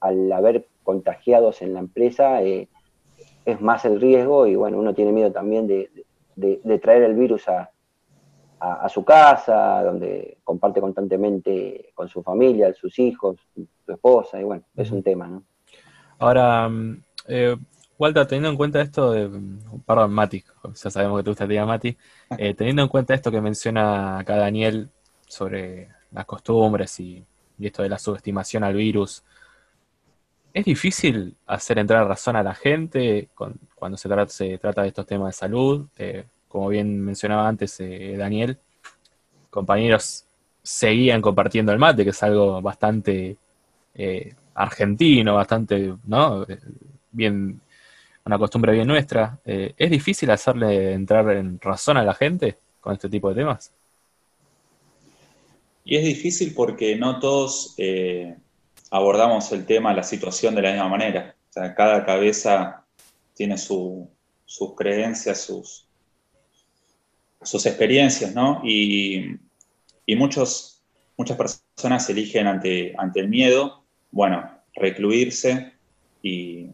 al 0.00 0.32
haber 0.32 0.68
contagiados 0.82 1.62
en 1.62 1.74
la 1.74 1.80
empresa 1.80 2.42
es 3.44 3.60
más 3.60 3.84
el 3.84 4.00
riesgo 4.00 4.46
y 4.46 4.54
bueno, 4.54 4.78
uno 4.78 4.94
tiene 4.94 5.12
miedo 5.12 5.32
también 5.32 5.66
de 5.66 5.90
de, 6.36 6.78
traer 6.78 7.02
el 7.04 7.14
virus 7.14 7.48
a, 7.48 7.70
su 8.88 9.04
casa, 9.04 9.82
donde 9.82 10.38
comparte 10.42 10.80
constantemente 10.80 11.90
con 11.94 12.08
su 12.08 12.22
familia, 12.22 12.72
sus 12.72 12.98
hijos, 12.98 13.36
su 13.54 13.92
esposa, 13.92 14.40
y 14.40 14.44
bueno, 14.44 14.62
es 14.74 14.90
un 14.90 15.02
tema, 15.02 15.26
¿no? 15.26 15.42
Ahora, 16.18 16.70
eh, 17.28 17.56
Walter, 17.98 18.26
teniendo 18.26 18.48
en 18.48 18.56
cuenta 18.56 18.80
esto 18.80 19.12
de, 19.12 19.28
perdón, 19.84 20.14
Mati, 20.14 20.42
ya 20.82 20.90
sabemos 20.90 21.18
que 21.18 21.24
te 21.24 21.30
gusta 21.30 21.44
el 21.44 21.66
Mati, 21.66 21.94
eh, 22.38 22.54
teniendo 22.54 22.80
en 22.80 22.88
cuenta 22.88 23.12
esto 23.12 23.30
que 23.30 23.42
menciona 23.42 24.20
acá 24.20 24.36
Daniel 24.36 24.88
sobre 25.26 25.88
las 26.12 26.24
costumbres 26.24 26.98
y, 27.00 27.22
esto 27.60 27.82
de 27.82 27.90
la 27.90 27.98
subestimación 27.98 28.64
al 28.64 28.74
virus, 28.74 29.22
¿es 30.54 30.64
difícil 30.64 31.34
hacer 31.46 31.80
entrar 31.80 32.06
razón 32.06 32.36
a 32.36 32.42
la 32.42 32.54
gente 32.54 33.28
cuando 33.74 33.96
se 33.96 34.08
trata, 34.08 34.82
de 34.82 34.88
estos 34.88 35.04
temas 35.04 35.34
de 35.34 35.38
salud? 35.38 35.86
Eh, 35.98 36.24
como 36.48 36.68
bien 36.68 37.00
mencionaba 37.00 37.48
antes 37.48 37.80
eh, 37.80 38.14
Daniel, 38.16 38.56
compañeros 39.50 40.24
seguían 40.62 41.20
compartiendo 41.20 41.72
el 41.72 41.80
mate, 41.80 42.04
que 42.04 42.10
es 42.10 42.22
algo 42.22 42.62
bastante 42.62 43.36
eh, 43.96 44.32
argentino, 44.54 45.34
bastante, 45.34 45.92
¿no? 46.06 46.46
Bien, 47.10 47.60
una 48.24 48.38
costumbre 48.38 48.72
bien 48.72 48.86
nuestra. 48.86 49.38
¿Es 49.44 49.90
difícil 49.90 50.30
hacerle 50.30 50.92
entrar 50.92 51.28
en 51.32 51.60
razón 51.60 51.96
a 51.96 52.04
la 52.04 52.14
gente 52.14 52.56
con 52.80 52.92
este 52.92 53.08
tipo 53.08 53.28
de 53.28 53.34
temas? 53.34 53.72
Y 55.84 55.96
es 55.96 56.04
difícil 56.04 56.54
porque 56.54 56.96
no 56.96 57.18
todos 57.18 57.74
abordamos 58.94 59.50
el 59.50 59.66
tema, 59.66 59.92
la 59.92 60.04
situación 60.04 60.54
de 60.54 60.62
la 60.62 60.70
misma 60.70 60.88
manera. 60.88 61.34
Cada 61.52 62.04
cabeza 62.04 62.86
tiene 63.34 63.58
sus 63.58 64.06
creencias, 64.76 65.40
sus, 65.40 65.88
experiencias, 67.66 68.32
¿no? 68.36 68.62
Y, 68.62 69.36
muchos, 70.16 70.84
muchas 71.16 71.36
personas 71.36 72.08
eligen 72.08 72.46
ante, 72.46 72.94
el 73.16 73.28
miedo, 73.28 73.84
bueno, 74.12 74.48
recluirse 74.76 75.72
y, 76.22 76.70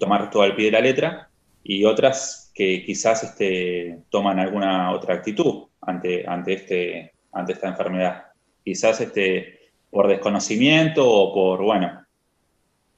tomar 0.00 0.30
todo 0.30 0.42
al 0.42 0.56
pie 0.56 0.64
de 0.64 0.72
la 0.72 0.80
letra, 0.80 1.30
y 1.62 1.84
otras 1.84 2.50
que 2.52 2.84
quizás 2.84 3.22
este, 3.22 4.00
toman 4.10 4.40
alguna 4.40 4.90
otra 4.90 5.14
actitud 5.14 5.68
ante, 5.80 6.26
ante, 6.26 6.54
este, 6.54 7.12
ante 7.32 7.52
esta 7.52 7.68
enfermedad. 7.68 8.24
Quizás 8.64 9.00
este, 9.00 9.59
por 9.90 10.08
desconocimiento 10.08 11.08
o 11.08 11.34
por, 11.34 11.62
bueno, 11.62 12.06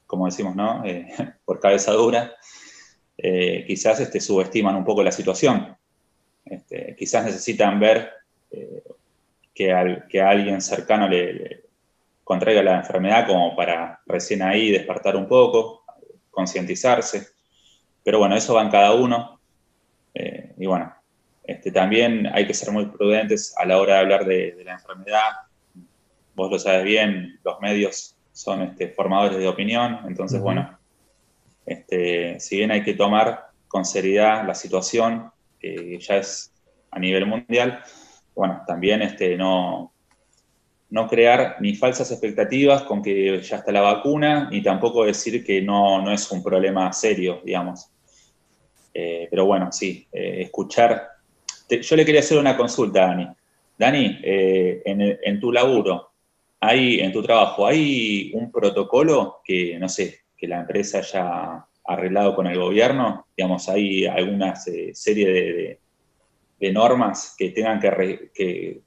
como 0.06 0.26
decimos, 0.26 0.54
¿no? 0.54 0.84
Eh, 0.84 1.06
por 1.44 1.60
cabeza 1.60 1.92
dura, 1.92 2.34
eh, 3.16 3.64
quizás 3.66 4.00
este, 4.00 4.20
subestiman 4.20 4.76
un 4.76 4.84
poco 4.84 5.02
la 5.02 5.12
situación. 5.12 5.76
Este, 6.44 6.94
quizás 6.96 7.24
necesitan 7.24 7.78
ver 7.80 8.10
eh, 8.50 8.82
que, 9.54 9.72
al, 9.72 10.06
que 10.08 10.20
a 10.20 10.30
alguien 10.30 10.60
cercano 10.60 11.08
le, 11.08 11.62
contraiga 12.24 12.62
la 12.62 12.76
enfermedad 12.76 13.26
como 13.26 13.54
para 13.56 14.00
recién 14.06 14.42
ahí 14.42 14.70
despertar 14.70 15.16
un 15.16 15.26
poco, 15.26 15.84
concientizarse. 16.30 17.28
Pero 18.04 18.18
bueno, 18.18 18.36
eso 18.36 18.54
va 18.54 18.62
en 18.62 18.70
cada 18.70 18.94
uno. 18.94 19.40
Y 20.58 20.66
bueno, 20.66 20.94
este, 21.44 21.72
también 21.72 22.28
hay 22.32 22.46
que 22.46 22.54
ser 22.54 22.72
muy 22.72 22.86
prudentes 22.86 23.54
a 23.56 23.64
la 23.64 23.78
hora 23.78 23.94
de 23.94 24.00
hablar 24.00 24.24
de, 24.24 24.62
la 24.64 24.72
enfermedad. 24.74 25.30
Vos 26.34 26.50
lo 26.50 26.58
sabes 26.58 26.84
bien, 26.84 27.38
los 27.44 27.60
medios 27.60 28.16
son 28.32 28.62
este, 28.62 28.88
formadores 28.88 29.38
de 29.38 29.48
opinión, 29.48 30.00
entonces 30.06 30.40
bueno, 30.40 30.78
este, 31.66 32.40
si 32.40 32.56
bien 32.56 32.70
hay 32.70 32.82
que 32.82 32.94
tomar 32.94 33.48
con 33.68 33.84
seriedad 33.84 34.46
la 34.46 34.54
situación, 34.54 35.30
que 35.58 35.98
ya 35.98 36.16
es 36.16 36.52
a 36.90 36.98
nivel 36.98 37.26
mundial, 37.26 37.82
bueno, 38.34 38.62
también 38.66 39.02
este, 39.02 39.36
no, 39.36 39.92
no 40.92 41.08
crear 41.08 41.56
ni 41.60 41.74
falsas 41.74 42.10
expectativas 42.10 42.82
con 42.82 43.02
que 43.02 43.40
ya 43.40 43.56
está 43.56 43.72
la 43.72 43.80
vacuna, 43.80 44.48
ni 44.50 44.62
tampoco 44.62 45.04
decir 45.04 45.42
que 45.42 45.62
no, 45.62 46.02
no 46.02 46.12
es 46.12 46.30
un 46.30 46.42
problema 46.42 46.92
serio, 46.92 47.40
digamos. 47.42 47.90
Eh, 48.92 49.26
pero 49.30 49.46
bueno, 49.46 49.72
sí, 49.72 50.06
eh, 50.12 50.42
escuchar. 50.42 51.08
yo 51.68 51.96
le 51.96 52.04
quería 52.04 52.20
hacer 52.20 52.36
una 52.36 52.56
consulta, 52.56 53.06
Dani. 53.06 53.26
Dani, 53.78 54.20
eh, 54.22 54.82
en, 54.84 55.18
en, 55.22 55.40
tu 55.40 55.50
laburo, 55.50 56.11
hay, 56.64 57.00
en 57.00 57.10
tu 57.10 57.20
trabajo, 57.20 57.66
¿hay 57.66 58.30
un 58.34 58.52
protocolo 58.52 59.40
que, 59.44 59.76
no 59.80 59.88
sé, 59.88 60.20
que 60.36 60.46
la 60.46 60.60
empresa 60.60 60.98
haya 60.98 61.66
arreglado 61.84 62.36
con 62.36 62.46
el 62.46 62.56
gobierno? 62.56 63.26
Digamos, 63.36 63.68
¿hay 63.68 64.06
alguna 64.06 64.54
serie 64.54 65.78
de, 66.60 66.72
normas 66.72 67.34
que 67.36 67.50
tengan 67.50 67.80
que, 67.80 68.80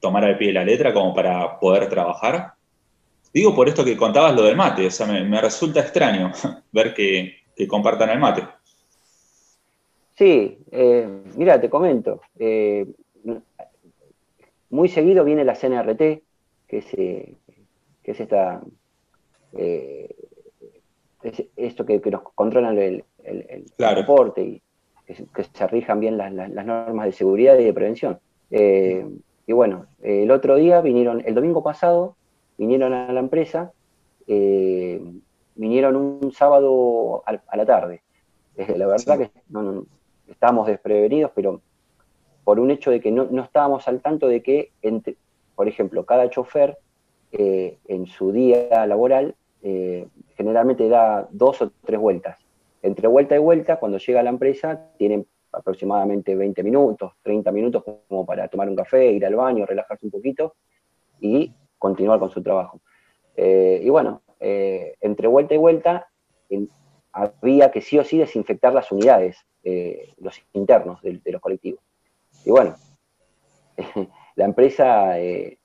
tomar 0.00 0.26
al 0.26 0.36
pie 0.36 0.48
de 0.48 0.52
la 0.52 0.64
letra 0.64 0.92
como 0.92 1.14
para 1.14 1.58
poder 1.58 1.88
trabajar? 1.88 2.52
Digo 3.32 3.54
por 3.54 3.70
esto 3.70 3.86
que 3.86 3.96
contabas 3.96 4.34
lo 4.34 4.42
del 4.42 4.54
mate, 4.54 4.86
o 4.86 4.90
sea, 4.90 5.06
me, 5.06 5.40
resulta 5.40 5.80
extraño 5.80 6.30
ver 6.72 6.92
que, 6.92 7.36
compartan 7.66 8.10
el 8.10 8.18
mate. 8.18 8.42
Sí, 10.18 10.58
eh, 10.70 11.08
mira, 11.36 11.58
te 11.58 11.70
comento. 11.70 12.20
Eh, 12.38 12.86
muy 14.68 14.90
seguido 14.90 15.24
viene 15.24 15.42
la 15.42 15.54
CNRT, 15.54 16.22
que 16.68 16.78
es, 16.78 16.94
eh, 16.94 17.34
que 18.02 18.10
es 18.10 18.20
esta 18.20 18.62
esto 21.56 21.86
que, 21.86 22.00
nos 22.10 22.22
controlan 22.34 22.78
el, 22.78 23.04
el, 23.22 23.64
deporte 23.78 24.42
y 24.42 24.62
que, 25.06 25.44
se 25.44 25.66
rijan 25.68 26.00
bien 26.00 26.18
las, 26.18 26.32
normas 26.32 27.06
de 27.06 27.12
seguridad 27.12 27.58
y 27.58 27.64
de 27.64 27.72
prevención. 27.72 28.18
Eh, 28.50 29.06
y 29.46 29.52
bueno, 29.52 29.86
el 30.02 30.30
otro 30.30 30.56
día 30.56 30.80
vinieron, 30.80 31.22
el 31.24 31.34
domingo 31.34 31.62
pasado, 31.62 32.16
vinieron 32.56 32.92
a 32.92 33.12
la 33.12 33.20
empresa, 33.20 33.72
eh, 34.26 35.02
vinieron 35.54 35.96
un 35.96 36.32
sábado 36.32 37.22
a, 37.26 37.56
la 37.56 37.66
tarde. 37.66 38.02
la 38.56 38.86
verdad 38.86 39.18
que 39.18 39.30
no, 39.48 39.86
estábamos 40.28 40.66
desprevenidos, 40.66 41.30
pero 41.34 41.60
por 42.44 42.60
un 42.60 42.70
hecho 42.70 42.90
de 42.90 43.00
que 43.00 43.10
no, 43.10 43.42
estábamos 43.42 43.88
al 43.88 44.00
tanto 44.00 44.28
de 44.28 44.42
que, 44.42 44.72
por 45.54 45.68
ejemplo, 45.68 46.04
cada 46.04 46.28
chofer 46.30 46.78
eh, 47.32 47.78
en 47.86 48.06
su 48.06 48.32
día 48.32 48.86
laboral 48.86 49.34
generalmente 50.36 50.90
da 50.90 51.26
dos 51.30 51.62
o 51.62 51.72
tres 51.86 51.98
vueltas. 51.98 52.38
Entre 52.82 53.08
vuelta 53.08 53.34
y 53.34 53.38
vuelta, 53.38 53.76
cuando 53.76 53.96
llega 53.96 54.20
a 54.20 54.22
la 54.22 54.28
empresa, 54.28 54.90
tienen 54.98 55.26
aproximadamente 55.52 56.36
20 56.36 56.62
minutos, 56.62 57.12
30 57.22 57.50
minutos 57.52 57.84
como 58.08 58.26
para 58.26 58.48
tomar 58.48 58.68
un 58.68 58.76
café, 58.76 59.10
ir 59.10 59.24
al 59.24 59.36
baño, 59.36 59.64
relajarse 59.64 60.04
un 60.04 60.10
poquito 60.12 60.54
y 61.20 61.52
continuar 61.78 62.18
con 62.18 62.30
su 62.30 62.42
trabajo. 62.42 62.80
Eh, 63.36 63.80
y 63.82 63.88
bueno, 63.88 64.22
eh, 64.40 64.94
entre 65.00 65.28
vuelta 65.28 65.54
y 65.54 65.58
vuelta 65.58 66.08
había 67.12 67.70
que 67.70 67.80
sí 67.80 67.98
o 67.98 68.04
sí 68.04 68.18
desinfectar 68.18 68.74
las 68.74 68.90
unidades, 68.92 69.38
eh, 69.62 70.12
los 70.18 70.40
internos 70.52 71.00
de, 71.02 71.20
los 71.24 71.40
colectivos. 71.40 71.80
y 72.44 72.50
bueno, 72.50 72.74
la 74.36 74.44
empresa, 74.44 75.18
eh, 75.18 75.58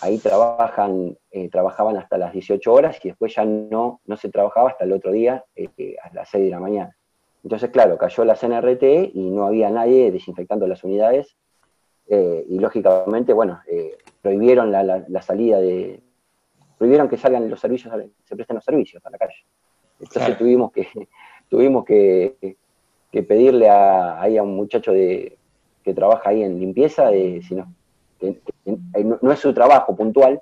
ahí 0.00 0.18
trabajan, 0.18 1.16
eh, 1.30 1.48
trabajaban 1.48 1.96
hasta 1.96 2.18
las 2.18 2.32
18 2.32 2.72
horas 2.72 2.98
y 3.02 3.08
después 3.08 3.34
ya 3.34 3.44
no, 3.44 4.00
no 4.06 4.16
se 4.16 4.28
trabajaba 4.30 4.70
hasta 4.70 4.84
el 4.84 4.92
otro 4.92 5.12
día 5.12 5.44
eh, 5.56 5.96
a 6.02 6.14
las 6.14 6.28
6 6.30 6.44
de 6.44 6.50
la 6.50 6.60
mañana. 6.60 6.96
Entonces, 7.42 7.70
claro, 7.70 7.98
cayó 7.98 8.24
la 8.24 8.36
CNRT 8.36 9.14
y 9.14 9.30
no 9.30 9.46
había 9.46 9.68
nadie 9.70 10.10
desinfectando 10.10 10.66
las 10.66 10.82
unidades 10.82 11.36
y 12.06 12.58
lógicamente, 12.58 13.32
bueno, 13.32 13.60
prohibieron 14.20 14.70
la, 14.70 15.22
salida 15.22 15.58
de, 15.58 16.00
prohibieron 16.76 17.08
que 17.08 17.16
salgan 17.16 17.48
los 17.48 17.58
servicios, 17.58 17.94
se 18.24 18.36
presten 18.36 18.56
los 18.56 18.64
servicios 18.64 19.04
a 19.06 19.10
la 19.10 19.18
calle. 19.18 19.44
Entonces 20.00 20.38
tuvimos 20.38 20.70
que, 20.70 20.86
tuvimos 21.48 21.84
que, 21.84 22.56
pedirle 23.10 23.68
a, 23.68 24.20
ahí 24.20 24.36
a 24.36 24.42
un 24.42 24.54
muchacho 24.54 24.92
de, 24.92 25.38
que 25.84 25.94
trabaja 25.94 26.30
ahí 26.30 26.42
en 26.42 26.58
limpieza, 26.58 27.10
de, 27.10 27.42
si 27.42 27.54
no, 28.64 29.18
no, 29.20 29.32
es 29.32 29.38
su 29.38 29.52
trabajo 29.52 29.94
puntual, 29.96 30.40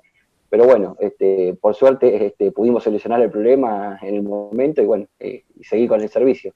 pero 0.49 0.65
bueno, 0.65 0.95
este, 0.99 1.55
por 1.59 1.73
suerte 1.75 2.27
este, 2.27 2.51
pudimos 2.51 2.83
solucionar 2.83 3.21
el 3.21 3.31
problema 3.31 3.97
en 4.01 4.15
el 4.15 4.23
momento 4.23 4.81
y 4.81 4.85
bueno, 4.85 5.07
eh, 5.19 5.43
y 5.59 5.63
seguir 5.63 5.89
con 5.89 6.01
el 6.01 6.09
servicio. 6.09 6.53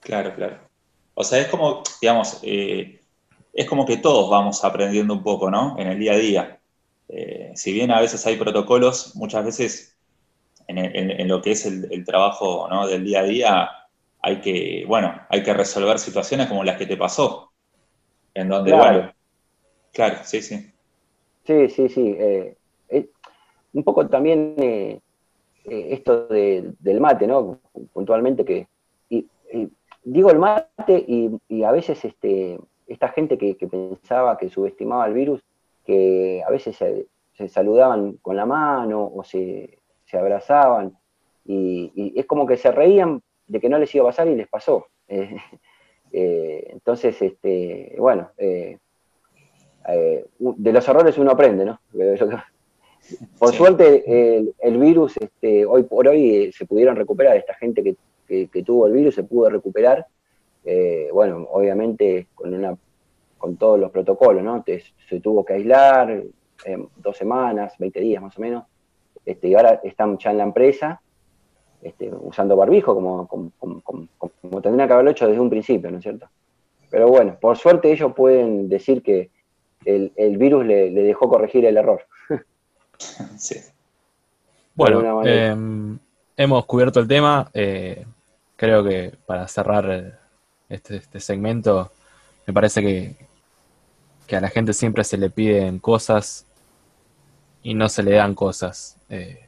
Claro, 0.00 0.34
claro. 0.34 0.56
O 1.14 1.22
sea, 1.22 1.40
es 1.40 1.48
como, 1.48 1.82
digamos, 2.00 2.40
eh, 2.42 3.00
es 3.52 3.66
como 3.66 3.86
que 3.86 3.98
todos 3.98 4.30
vamos 4.30 4.64
aprendiendo 4.64 5.14
un 5.14 5.22
poco, 5.22 5.50
¿no? 5.50 5.76
En 5.78 5.88
el 5.88 5.98
día 5.98 6.12
a 6.12 6.16
día. 6.16 6.60
Eh, 7.08 7.52
si 7.54 7.72
bien 7.72 7.90
a 7.90 8.00
veces 8.00 8.26
hay 8.26 8.36
protocolos, 8.36 9.14
muchas 9.16 9.44
veces 9.44 9.96
en, 10.66 11.28
lo 11.28 11.42
que 11.42 11.52
es 11.52 11.66
el, 11.66 12.04
trabajo 12.04 12.68
¿no? 12.70 12.86
del 12.86 13.04
día 13.04 13.20
a 13.20 13.24
día 13.24 13.70
hay 14.22 14.40
que, 14.40 14.84
bueno, 14.86 15.20
hay 15.28 15.42
que 15.42 15.52
resolver 15.52 15.98
situaciones 15.98 16.46
como 16.46 16.62
las 16.62 16.76
que 16.76 16.86
te 16.86 16.96
pasó. 16.96 17.52
En 18.34 18.48
donde, 18.48 18.70
claro. 18.70 18.98
bueno, 18.98 19.12
claro, 19.92 20.18
sí, 20.24 20.42
sí. 20.42 20.72
Sí, 21.46 21.68
sí, 21.68 21.88
sí. 21.88 22.16
Eh, 22.18 22.56
eh, 22.88 23.08
un 23.72 23.84
poco 23.84 24.08
también 24.08 24.54
esto 25.64 26.26
del 26.26 27.00
mate, 27.00 27.26
¿no? 27.26 27.60
Puntualmente 27.92 28.44
que... 28.44 28.66
digo 30.02 30.30
el 30.30 30.38
mate 30.38 31.04
y, 31.06 31.62
a 31.62 31.72
veces 31.72 32.04
este, 32.04 32.58
esta 32.86 33.08
gente 33.08 33.38
que, 33.38 33.54
pensaba 33.54 34.36
que 34.36 34.50
subestimaba 34.50 35.06
el 35.06 35.14
virus, 35.14 35.42
que 35.86 36.42
a 36.46 36.50
veces 36.50 36.76
se, 36.76 37.48
saludaban 37.48 38.14
con 38.20 38.36
la 38.36 38.46
mano 38.46 39.10
o 39.14 39.22
se, 39.24 39.78
abrazaban 40.12 40.96
y, 41.44 42.12
es 42.16 42.26
como 42.26 42.46
que 42.46 42.56
se 42.56 42.72
reían 42.72 43.22
de 43.46 43.60
que 43.60 43.68
no 43.68 43.78
les 43.78 43.94
iba 43.94 44.04
a 44.04 44.08
pasar 44.08 44.28
y 44.28 44.34
les 44.34 44.48
pasó. 44.48 44.86
Eh, 45.12 45.36
eh, 46.12 46.68
entonces, 46.70 47.20
este, 47.20 47.96
bueno, 47.98 48.30
eh, 48.36 48.78
de 49.90 50.72
los 50.72 50.88
errores 50.88 51.18
uno 51.18 51.30
aprende, 51.30 51.64
¿no? 51.64 51.80
Por 53.38 53.52
suerte, 53.52 54.04
el, 54.60 54.78
virus, 54.78 55.16
este, 55.16 55.64
hoy 55.64 55.82
por 55.84 56.06
hoy, 56.06 56.52
se 56.52 56.66
pudieron 56.66 56.96
recuperar. 56.96 57.36
Esta 57.36 57.54
gente 57.54 57.82
que, 57.82 58.48
que 58.48 58.62
tuvo 58.62 58.86
el 58.86 58.92
virus 58.92 59.14
se 59.14 59.24
pudo 59.24 59.50
recuperar. 59.50 60.06
bueno, 61.12 61.48
obviamente 61.50 62.28
con 62.34 62.54
una 62.54 62.76
con 63.40 63.56
todos 63.56 63.80
los 63.80 63.90
protocolos, 63.90 64.44
¿no? 64.44 64.62
se 65.08 65.20
tuvo 65.20 65.44
que 65.44 65.54
aislar 65.54 66.22
eh, 66.66 66.86
dos 66.96 67.16
semanas, 67.16 67.72
20 67.78 67.98
días 67.98 68.22
más 68.22 68.36
o 68.36 68.40
menos, 68.42 68.64
este, 69.24 69.48
y 69.48 69.54
ahora 69.54 69.80
están 69.82 70.18
ya 70.18 70.30
en 70.30 70.36
la 70.36 70.44
empresa, 70.44 71.00
este, 71.80 72.10
usando 72.12 72.54
barbijo, 72.54 72.94
como, 72.94 73.26
como, 73.26 74.60
tendrían 74.60 74.86
que 74.86 74.92
haberlo 74.92 75.10
hecho 75.10 75.26
desde 75.26 75.40
un 75.40 75.48
principio, 75.48 75.90
¿no 75.90 75.96
es 75.96 76.02
cierto? 76.02 76.28
Pero 76.90 77.08
bueno, 77.08 77.38
por 77.40 77.56
suerte 77.56 77.90
ellos 77.90 78.12
pueden 78.14 78.68
decir 78.68 79.02
que 79.02 79.30
el, 79.84 80.36
virus 80.36 80.64
le, 80.64 80.90
dejó 80.90 81.28
corregir 81.28 81.64
el 81.64 81.76
error. 81.76 82.06
sí. 83.38 83.56
Bueno, 84.74 85.24
em, 85.24 85.98
hemos 86.36 86.64
cubierto 86.66 87.00
el 87.00 87.08
tema. 87.08 87.50
Eh, 87.54 88.04
creo 88.56 88.84
que 88.84 89.12
para 89.26 89.48
cerrar 89.48 90.18
este, 90.68 90.96
este 90.96 91.20
segmento, 91.20 91.90
me 92.46 92.52
parece 92.52 92.80
que, 92.80 93.16
que 94.26 94.36
a 94.36 94.40
la 94.40 94.48
gente 94.48 94.72
siempre 94.72 95.02
se 95.02 95.18
le 95.18 95.28
piden 95.28 95.78
cosas 95.80 96.46
y 97.62 97.74
no 97.74 97.88
se 97.88 98.02
le 98.02 98.12
dan 98.12 98.34
cosas, 98.34 98.96
eh, 99.08 99.46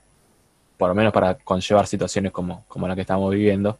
por 0.76 0.88
lo 0.88 0.94
menos 0.94 1.12
para 1.12 1.34
conllevar 1.36 1.86
situaciones 1.86 2.32
como, 2.32 2.64
como 2.68 2.88
la 2.88 2.94
que 2.94 3.02
estamos 3.02 3.30
viviendo. 3.32 3.78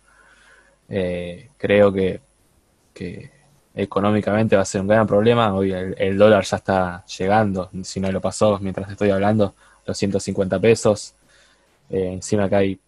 Eh, 0.89 1.51
creo 1.59 1.93
que, 1.93 2.21
económicamente 3.75 4.57
va 4.57 4.63
a 4.63 4.67
ser 4.67 4.81
un 4.81 4.89
gran 4.89 5.07
problema. 5.07 5.55
Hoy 5.55 5.73
el, 5.73 6.19
dólar 6.19 6.45
ya 6.45 6.57
está 6.57 7.05
llegando, 7.07 7.71
si 7.83 8.01
no 8.01 8.11
lo 8.11 8.21
pasó 8.21 8.59
mientras 8.61 8.91
estoy 8.91 9.11
hablando, 9.11 9.55
los 9.87 9.97
150 9.97 10.59
pesos. 10.59 11.15
Eh, 11.91 12.13
encima 12.13 12.49
que 12.49 12.57
hay 12.57 12.81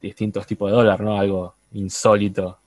distintos 0.00 0.46
tipos 0.46 0.70
de 0.70 0.76
dólar, 0.76 1.00
¿no? 1.00 1.18
Algo 1.18 1.54
insólito. 1.72 2.58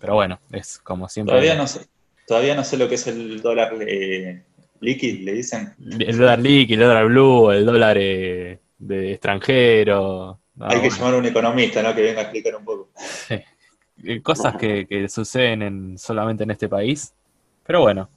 pero 0.00 0.14
bueno, 0.14 0.38
es 0.50 0.78
como 0.78 1.08
siempre. 1.08 1.32
Todavía 1.32 1.56
no 1.56 1.66
sé, 1.66 1.86
Todavía 2.26 2.54
no 2.54 2.64
sé 2.64 2.76
lo 2.76 2.88
que 2.88 2.94
es 2.94 3.06
el 3.06 3.42
dólar 3.42 3.74
eh, 3.86 4.42
líquido, 4.80 5.24
le 5.24 5.32
dicen. 5.34 5.74
El 5.78 6.16
dólar 6.16 6.38
líquido, 6.38 6.82
el 6.82 6.88
dólar 6.88 7.06
blue, 7.06 7.50
el 7.50 7.66
dólar 7.66 7.96
eh, 8.00 8.58
de 8.78 9.12
extranjero. 9.12 10.40
Hay 10.60 10.80
que 10.80 10.90
llamar 10.90 11.14
a 11.14 11.16
un 11.18 11.26
economista, 11.26 11.82
¿no? 11.82 11.94
Que 11.94 12.02
venga 12.02 12.20
a 12.20 12.22
explicar 12.24 12.54
un 12.56 12.64
poco. 12.64 12.90
Eh, 13.28 13.44
cosas 14.22 14.56
que, 14.56 15.06
suceden 15.08 15.96
solamente 15.98 16.44
en 16.44 16.50
este 16.50 16.68
país. 16.68 17.14
Pero 17.64 17.80
bueno, 17.80 18.08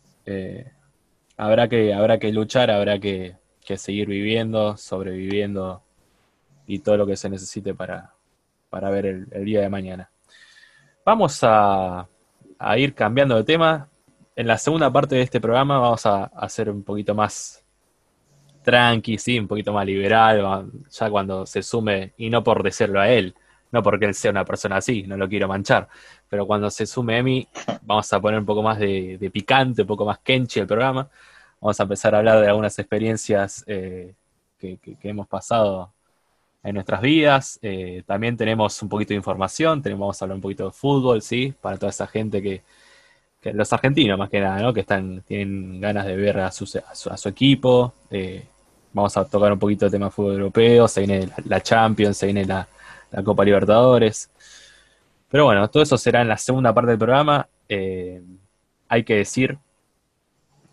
habrá, 1.38 1.68
que, 1.68 1.94
habrá 1.94 2.20
que 2.20 2.32
luchar, 2.32 2.72
habrá 2.72 3.00
que, 3.00 3.36
seguir 3.76 4.08
viviendo, 4.08 4.78
sobreviviendo 4.78 5.82
y 6.66 6.80
todo 6.80 6.98
lo 6.98 7.06
que 7.06 7.18
se 7.18 7.30
necesite 7.30 7.74
para, 7.74 8.14
ver 8.72 9.06
el, 9.06 9.46
día 9.46 9.62
de 9.62 9.70
mañana. 9.70 10.10
Vamos 11.06 11.40
a, 11.44 12.08
a 12.60 12.78
ir 12.78 12.94
cambiando 12.94 13.36
de 13.36 13.44
tema 13.44 13.90
en 14.38 14.46
la 14.46 14.58
segunda 14.60 14.94
parte 14.94 15.16
de 15.16 15.24
este 15.24 15.42
programa 15.42 15.80
vamos 15.80 16.06
a 16.06 16.26
hacer 16.26 16.70
un 16.70 16.84
poquito 16.84 17.16
más 17.16 17.66
tranqui, 18.62 19.18
sí, 19.18 19.40
un 19.40 19.48
poquito 19.48 19.74
más 19.74 19.86
liberal, 19.86 20.72
ya 20.92 21.10
cuando 21.10 21.46
se 21.48 21.64
sume, 21.64 22.14
y 22.18 22.30
no 22.30 22.44
por 22.44 22.62
decirlo 22.62 23.00
a 23.00 23.10
él, 23.10 23.34
no 23.72 23.84
porque 23.84 24.06
él 24.06 24.14
sea 24.14 24.32
una 24.32 24.46
persona 24.46 24.78
así, 24.78 25.04
no 25.04 25.18
lo 25.18 25.28
quiero 25.28 25.48
manchar, 25.48 25.88
pero 26.30 26.46
cuando 26.46 26.70
se 26.70 26.86
sume 26.86 27.18
Emi, 27.18 27.48
vamos 27.84 28.12
a 28.14 28.20
poner 28.20 28.40
un 28.40 28.46
poco 28.46 28.64
más 28.64 28.80
de, 28.80 29.30
picante, 29.32 29.82
un 29.82 29.88
poco 29.88 30.06
más 30.06 30.20
kenchi 30.20 30.60
el 30.60 30.68
programa. 30.68 31.10
Vamos 31.60 31.80
a 31.80 31.84
empezar 31.84 32.14
a 32.16 32.20
hablar 32.20 32.42
de 32.42 32.48
algunas 32.48 32.78
experiencias 32.78 33.64
eh, 33.68 34.14
que, 34.60 34.80
hemos 35.04 35.28
pasado 35.28 35.92
en 36.64 36.76
nuestras 36.76 37.02
vidas. 37.02 37.60
Eh, 37.62 38.04
también 38.06 38.38
tenemos 38.38 38.82
un 38.82 38.90
poquito 38.90 39.10
de 39.10 39.16
información, 39.16 39.82
tenemos, 39.82 40.02
vamos 40.02 40.22
a 40.22 40.26
hablar 40.26 40.36
un 40.36 40.42
poquito 40.42 40.66
de 40.66 40.72
fútbol, 40.72 41.22
¿sí? 41.22 41.54
Para 41.60 41.78
toda 41.78 41.90
esa 41.90 42.08
gente 42.08 42.42
que, 42.42 42.62
los 43.54 43.72
argentinos 43.72 44.20
más 44.20 44.30
que 44.30 44.42
nada, 44.42 44.60
¿no? 44.62 44.74
Que 44.74 44.82
están, 44.82 45.22
tienen 45.22 45.80
ganas 45.80 46.06
de 46.06 46.18
ver 46.18 46.38
a 46.40 46.52
su, 46.52 46.66
a 46.86 47.18
su, 47.18 47.30
equipo. 47.30 47.94
Eh, 48.12 48.44
vamos 48.92 49.16
a 49.16 49.24
tocar 49.24 49.54
un 49.54 49.60
poquito 49.60 49.86
de 49.86 49.92
tema 49.92 50.12
fútbol 50.12 50.34
europeo, 50.34 50.88
se 50.88 51.02
viene 51.06 51.30
la 51.46 51.62
Champions, 51.62 52.18
se 52.18 52.26
viene 52.26 52.44
la, 52.44 52.68
Copa 53.24 53.44
Libertadores. 53.44 54.30
Pero 55.30 55.46
bueno, 55.46 55.70
todo 55.70 55.84
eso 55.84 55.98
será 55.98 56.22
en 56.22 56.28
la 56.28 56.38
segunda 56.38 56.74
parte 56.74 56.92
del 56.92 57.00
programa. 57.00 57.48
Eh, 57.68 58.22
hay 58.88 59.04
que 59.04 59.16
decir 59.16 59.58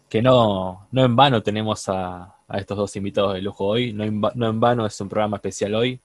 que 0.09 0.23
no, 0.23 0.87
no 0.92 1.05
en 1.05 1.16
vano 1.16 1.42
tenemos 1.42 1.88
a, 1.88 2.37
estos 2.55 2.77
dos 2.77 2.94
invitados 2.97 3.35
de 3.35 3.42
lujo 3.42 3.64
hoy, 3.64 3.92
no 3.92 4.05
en, 4.05 4.20
no 4.20 4.49
en, 4.49 4.61
vano 4.61 4.87
es 4.87 5.01
un 5.01 5.09
programa 5.09 5.38
especial 5.38 5.75
hoy, 5.75 6.01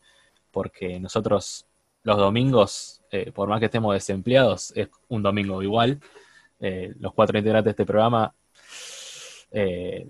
porque 0.52 1.00
nosotros 1.00 1.68
los 2.04 2.18
domingos, 2.18 3.02
eh, 3.12 3.32
por 3.32 3.50
más 3.50 3.60
que 3.60 3.65
estemos 3.65 3.94
desempleados, 3.94 4.72
es 4.76 4.89
un 5.10 5.22
domingo 5.22 5.62
igual. 5.62 6.00
Eh, 6.60 6.94
los 7.00 7.13
cuatro 7.13 7.38
integrantes 7.38 7.65
de 7.65 7.72
este 7.72 7.86
programa, 7.86 8.34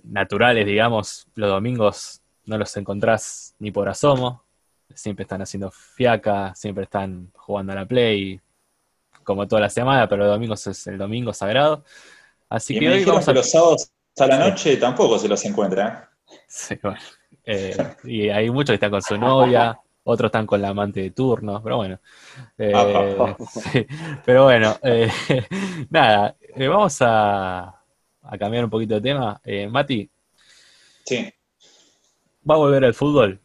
naturales, 0.03 0.65
digamos, 0.65 1.27
los 1.36 1.49
domingos 1.49 2.21
no 2.45 2.58
los 2.58 2.75
encontrás 2.77 3.55
ni 3.60 3.71
por 3.71 3.88
asomo, 3.88 4.43
siempre 4.93 5.23
están 5.23 5.41
haciendo 5.41 5.71
fiaca, 5.71 6.54
siempre 6.56 6.84
están 6.84 7.32
jugando 7.36 7.73
a 7.73 7.75
la 7.75 7.86
play, 7.86 8.39
como 9.23 9.47
toda 9.47 9.62
la 9.62 9.69
semana, 9.69 10.08
pero 10.08 10.23
los 10.23 10.34
domingos 10.34 10.65
es 10.67 10.88
el 10.88 10.97
domingo 10.97 11.34
sagrado. 11.34 11.84
Así 12.49 12.78
que 12.80 12.89
hoy 12.89 13.06
vamos 13.06 13.28
a... 13.28 13.34
los 13.34 13.52
sábados 13.52 13.91
a 14.17 14.28
la 14.28 14.38
noche 14.38 14.78
tampoco 14.78 15.17
se 15.19 15.28
los 15.28 15.43
encuentra. 15.45 16.10
Sí, 16.47 16.78
bueno. 16.82 16.99
Eh, 17.45 17.75
y 18.04 18.30
hay 18.30 18.49
muchos 18.49 18.71
que 18.71 18.75
están 18.75 18.91
con 18.91 19.02
su 19.02 19.17
novia, 19.17 19.80
otros 20.04 20.30
están 20.30 20.45
con 20.45 20.62
la 20.62 20.69
amante 20.69 21.02
de 21.02 21.12
turno, 21.12 21.62
pero 21.63 21.78
bueno. 21.78 21.99
Eh, 22.58 23.17
pero 24.25 24.43
bueno, 24.43 24.78
eh, 24.84 25.12
nada, 25.89 26.36
vamos 26.56 26.97
a, 27.02 27.82
cambiar 28.38 28.65
un 28.65 28.69
poquito 28.69 28.95
de 28.95 29.02
tema. 29.02 29.41
Mati. 29.69 30.10
Sí. 31.06 31.34
Va 32.47 32.56
a 32.56 32.58
volver 32.58 32.84
el 32.84 32.93
fútbol 32.93 33.39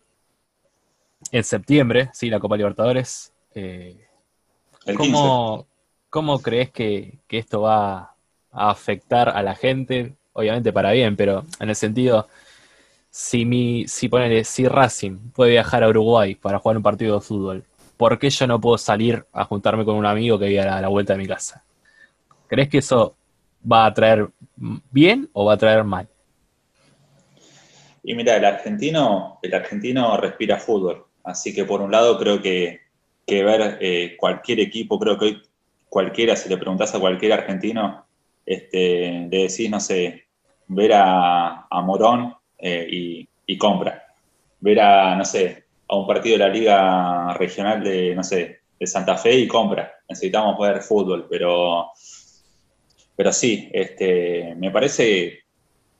en 1.33 1.45
septiembre, 1.45 2.11
sí, 2.13 2.31
la 2.31 2.41
Copa 2.41 2.57
Libertadores. 2.57 3.33
¿cómo, 4.97 5.67
¿Cómo 6.11 6.41
crees 6.41 6.71
que, 6.71 7.19
esto 7.29 7.63
va, 7.63 8.15
a 8.53 8.71
afectar 8.71 9.29
a 9.29 9.43
la 9.43 9.55
gente, 9.55 10.15
obviamente 10.33 10.73
para 10.73 10.93
bien, 10.93 11.17
pero 11.17 11.45
en 11.59 11.69
el 11.69 11.75
sentido, 11.75 12.29
si 13.11 13.45
mi, 13.45 13.87
si 13.89 14.09
ponele, 14.09 14.45
si 14.45 14.69
Racing 14.69 15.31
puede 15.33 15.53
viajar 15.53 15.83
a 15.83 15.89
Uruguay 15.89 16.37
para 16.37 16.59
jugar 16.61 16.77
un 16.77 16.83
partido 16.83 17.17
de 17.17 17.21
fútbol, 17.21 17.65
¿por 17.97 18.19
qué 18.19 18.31
yo 18.31 18.47
no 18.47 18.61
puedo 18.61 18.79
salir 18.79 19.25
a 19.33 19.45
juntarme 19.45 19.85
con 19.85 19.97
un 19.97 20.07
amigo 20.07 20.39
que 20.39 20.47
vive 20.47 20.61
a 20.61 20.81
la, 20.81 20.89
vuelta 20.89 21.15
de 21.15 21.19
mi 21.19 21.27
casa? 21.27 21.65
¿Crees 22.47 22.69
que 22.69 22.79
eso 22.79 23.17
va 23.71 23.87
a 23.87 23.95
traer 23.95 24.29
bien 24.57 25.29
o 25.33 25.45
va 25.45 25.55
a 25.55 25.59
traer 25.59 25.85
mal? 25.85 26.09
Y 28.03 28.15
mira, 28.15 28.37
el 28.37 28.45
argentino, 28.45 29.39
el 29.43 29.55
argentino 29.55 30.17
respira 30.17 30.59
fútbol. 30.59 31.04
Así 31.25 31.55
que 31.55 31.65
por 31.65 31.81
un 31.81 31.91
lado 31.91 32.19
creo 32.19 32.41
que, 32.41 32.81
ver 33.27 33.79
eh, 33.81 34.17
cualquier 34.19 34.61
equipo, 34.61 34.99
creo 34.99 35.19
que 35.19 35.25
hoy 35.25 35.43
cualquiera, 35.89 36.37
si 36.37 36.49
le 36.49 36.59
preguntas 36.59 36.95
a 36.95 37.01
cualquier 37.01 37.33
argentino, 37.33 38.05
este, 38.45 39.27
le 39.31 39.39
decís, 39.49 39.71
no 39.71 39.81
sé, 39.81 40.27
ver 40.69 40.93
a, 40.95 41.67
Morón 41.83 42.35
eh, 42.59 43.27
y, 43.47 43.59
compra. 43.59 44.05
Ver 44.61 44.81
a, 44.81 45.17
no 45.17 45.25
sé, 45.25 45.65
a 45.89 45.97
un 45.97 46.07
partido 46.07 46.35
de 46.39 46.45
la 46.45 46.53
Liga 46.53 47.35
Regional 47.35 47.83
de, 47.83 48.15
no 48.15 48.23
sé, 48.23 48.61
de 48.79 48.87
Santa 48.87 49.17
Fe 49.17 49.35
y 49.39 49.49
compra. 49.49 49.93
Necesitamos 50.09 50.59
ver 50.59 50.83
fútbol, 50.83 51.27
pero, 51.31 51.91
pero 53.17 53.33
sí, 53.33 53.71
este, 53.73 54.55
me 54.57 54.71
parece 54.71 55.45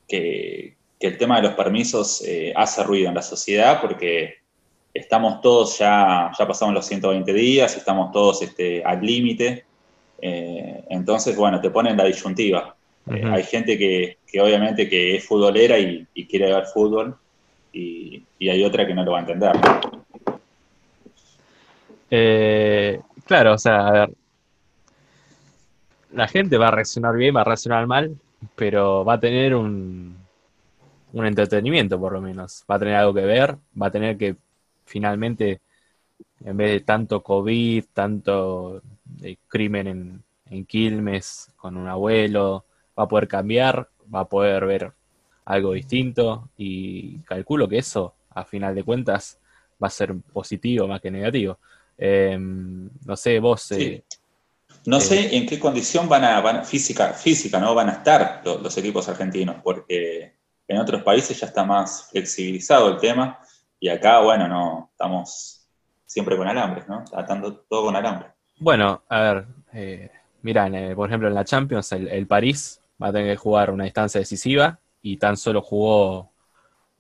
que, 0.07 0.77
el 1.01 1.19
tema 1.19 1.37
de 1.37 1.49
los 1.49 1.53
permisos 1.53 2.23
eh, 2.27 2.51
hace 2.57 2.83
ruido 2.83 3.11
en 3.11 3.15
la 3.15 3.21
sociedad 3.21 3.79
porque 3.83 4.44
estamos 4.95 5.41
todos 5.41 5.77
ya, 5.79 6.31
ya 6.39 6.47
pasamos 6.47 6.73
los 6.73 6.87
120 6.87 7.33
días, 7.33 7.77
estamos 7.77 8.13
todos 8.13 8.43
este, 8.43 8.83
al 8.85 9.05
límite. 9.05 9.65
Eh, 10.23 10.85
entonces, 10.89 11.37
bueno, 11.37 11.61
te 11.61 11.71
ponen 11.71 11.97
la 11.97 12.05
disyuntiva. 12.05 12.77
Eh, 13.11 13.23
hay 13.27 13.43
gente 13.43 13.77
que, 13.77 14.17
obviamente 14.41 14.89
que 14.89 15.17
es 15.17 15.27
futbolera 15.27 15.79
y, 15.79 16.07
quiere 16.27 16.53
ver 16.53 16.65
fútbol 16.67 17.17
y, 17.73 18.23
hay 18.41 18.63
otra 18.63 18.87
que 18.87 18.95
no 18.95 19.05
lo 19.05 19.13
va 19.13 19.19
a 19.19 19.21
entender. 19.23 19.53
Eh, 22.11 23.01
claro, 23.27 23.55
o 23.55 23.59
sea, 23.59 23.89
a 23.89 23.91
ver, 23.91 24.11
la 26.13 26.29
gente 26.29 26.57
va 26.57 26.69
a 26.69 26.71
reaccionar 26.71 27.17
bien, 27.17 27.35
va 27.35 27.41
a 27.41 27.45
reaccionar 27.45 27.87
mal, 27.87 28.17
pero 28.55 29.05
va 29.05 29.15
a 29.15 29.21
tener 29.21 29.55
un, 29.55 30.17
un 31.13 31.27
entretenimiento 31.27 31.99
por 31.99 32.13
lo 32.13 32.21
menos. 32.21 32.65
Va 32.71 32.77
a 32.77 32.79
tener 32.79 32.95
algo 32.95 33.15
que 33.15 33.23
ver, 33.23 33.57
va 33.81 33.87
a 33.89 33.91
tener 33.91 34.17
que 34.17 34.37
finalmente, 34.85 35.61
en 36.45 36.57
vez 36.57 36.71
de 36.71 36.81
tanto 36.81 37.23
COVID, 37.23 37.85
tanto 37.93 38.83
eh, 39.23 39.37
crimen 39.49 40.23
en, 40.51 40.67
Quilmes 40.67 41.51
con 41.57 41.77
un 41.77 41.89
abuelo, 41.89 42.65
va 42.97 43.05
a 43.05 43.09
poder 43.09 43.27
cambiar, 43.27 43.89
va 44.15 44.21
a 44.21 44.29
poder 44.29 44.67
ver 44.67 44.93
algo 45.47 45.73
distinto 45.73 46.49
y 46.57 47.19
calculo 47.21 47.69
que 47.69 47.79
eso, 47.79 48.15
a 48.31 48.45
final 48.45 48.73
de 48.75 48.85
cuentas, 48.85 49.39
va 49.83 49.89
a 49.89 49.91
ser 49.91 50.15
positivo 50.33 50.87
más 50.87 51.01
que 51.01 51.11
negativo. 51.11 51.59
Em, 51.99 52.89
no 53.05 53.17
sé, 53.17 53.41
vos... 53.41 53.73
Eh, 53.73 54.05
no 54.87 55.01
sé 55.01 55.23
eh, 55.23 55.39
en 55.39 55.47
qué 55.47 55.59
condición 55.59 56.09
van 56.09 56.25
a, 56.25 56.41
van 56.41 56.65
física, 56.65 57.15
física, 57.15 57.59
¿no? 57.59 57.75
Van 57.75 57.89
a 57.89 57.93
estar 57.95 58.43
los, 58.45 58.63
los, 58.63 58.79
equipos 58.79 59.09
argentinos, 59.09 59.57
porque 59.65 60.35
en 60.69 60.79
otros 60.79 61.03
países 61.03 61.41
ya 61.41 61.49
está 61.49 61.65
más 61.65 62.11
flexibilizado 62.11 62.93
el 62.93 62.99
tema 62.99 63.41
y 63.81 63.89
acá, 63.89 64.21
bueno, 64.21 64.49
no, 64.49 64.89
estamos 64.93 65.67
siempre 66.07 66.37
con 66.37 66.47
alambres, 66.47 66.89
¿no? 66.89 67.05
Atando 67.13 67.55
todo 67.69 67.87
con 67.87 67.97
alambre. 67.97 68.29
Bueno, 68.59 69.03
a 69.09 69.21
ver, 69.21 69.47
eh, 69.73 70.11
mira, 70.43 70.69
eh, 70.69 70.95
por 70.95 71.09
ejemplo, 71.09 71.29
en 71.29 71.35
la 71.35 71.45
Champions, 71.45 71.93
el, 71.93 72.27
París 72.27 72.81
va 73.03 73.09
a 73.09 73.13
tener 73.13 73.33
que 73.33 73.37
jugar 73.37 73.71
una 73.71 73.85
distancia 73.85 74.21
decisiva 74.21 74.79
y 75.03 75.17
tan 75.17 75.37
solo 75.37 75.61
jugó 75.61 76.31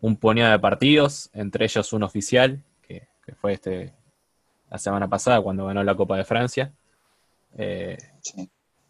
un 0.00 0.16
puñado 0.16 0.52
de 0.52 0.58
partidos, 0.58 1.30
entre 1.32 1.64
ellos 1.64 1.92
un 1.92 2.02
oficial, 2.02 2.62
que, 2.82 3.06
fue 3.40 3.54
este 3.54 3.94
la 4.68 4.76
semana 4.76 5.08
pasada 5.08 5.40
cuando 5.40 5.66
ganó 5.66 5.82
la 5.82 5.94
Copa 5.94 6.16
de 6.16 6.24
Francia. 6.24 6.72
Eh, 7.56 7.96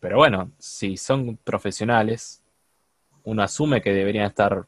pero 0.01 0.17
bueno, 0.17 0.51
si 0.59 0.97
son 0.97 1.37
profesionales, 1.37 2.43
uno 3.25 3.43
asume 3.43 3.83
que 3.83 3.93
deberían 3.93 4.27
estar 4.27 4.67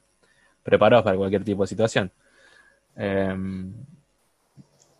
preparados 0.62 1.04
para 1.04 1.16
cualquier 1.16 1.44
tipo 1.44 1.62
de 1.62 1.68
situación. 1.68 2.12
Em, 2.96 3.72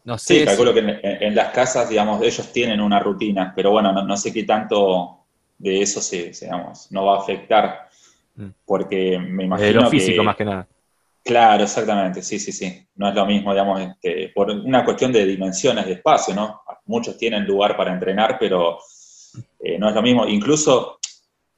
no 0.05 0.19
sé. 0.19 0.41
Sí, 0.41 0.45
calculo 0.45 0.75
que 0.75 1.01
en, 1.03 1.35
las 1.35 1.53
casas, 1.53 1.89
digamos, 1.89 2.23
ellos 2.23 2.53
tienen 2.53 2.81
una 2.81 3.01
rutina, 3.01 3.53
pero 3.57 3.71
bueno, 3.71 3.93
no, 3.93 4.17
sé 4.17 4.33
qué 4.33 4.45
tanto 4.45 5.25
de 5.59 5.81
eso 5.81 6.01
se, 6.01 6.31
digamos, 6.31 6.93
no 6.93 7.07
va 7.07 7.17
a 7.17 7.21
afectar, 7.21 7.89
mm. 8.37 8.49
porque 8.65 9.19
me 9.19 9.45
imagino. 9.45 9.67
De 9.67 9.75
lo 9.75 9.91
físico 9.91 10.23
más 10.23 10.37
que 10.37 10.45
nada. 10.45 10.69
Claro, 11.25 11.65
exactamente, 11.65 12.23
sí, 12.23 12.39
sí, 12.39 12.53
sí. 12.53 12.87
No 12.95 13.09
es 13.09 13.15
lo 13.15 13.27
mismo, 13.27 13.51
digamos, 13.51 13.81
este, 13.81 14.29
por 14.29 14.49
una 14.49 14.85
cuestión 14.85 15.13
de 15.13 15.27
dimensiones 15.27 15.87
de 15.87 15.95
espacio, 15.95 16.35
¿no? 16.35 16.63
Muchos 16.85 17.19
tienen 17.19 17.45
lugar 17.45 17.77
para 17.77 17.93
entrenar, 17.93 18.37
pero 18.39 18.79
eh, 19.59 19.77
no 19.77 19.89
es 19.89 19.95
lo 19.95 20.03
mismo. 20.03 20.25
Incluso, 20.29 21.01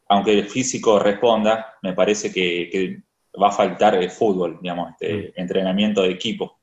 aunque 0.08 0.32
el 0.32 0.48
físico 0.48 0.98
responda, 0.98 1.74
me 1.82 1.92
parece 1.92 2.32
que 2.32 3.02
va 3.40 3.48
a 3.48 3.52
faltar 3.52 3.94
el 3.94 4.10
fútbol, 4.10 4.58
digamos, 4.60 4.90
este, 4.92 5.14
mm. 5.14 5.40
entrenamiento 5.40 6.02
de 6.02 6.10
equipo. 6.10 6.58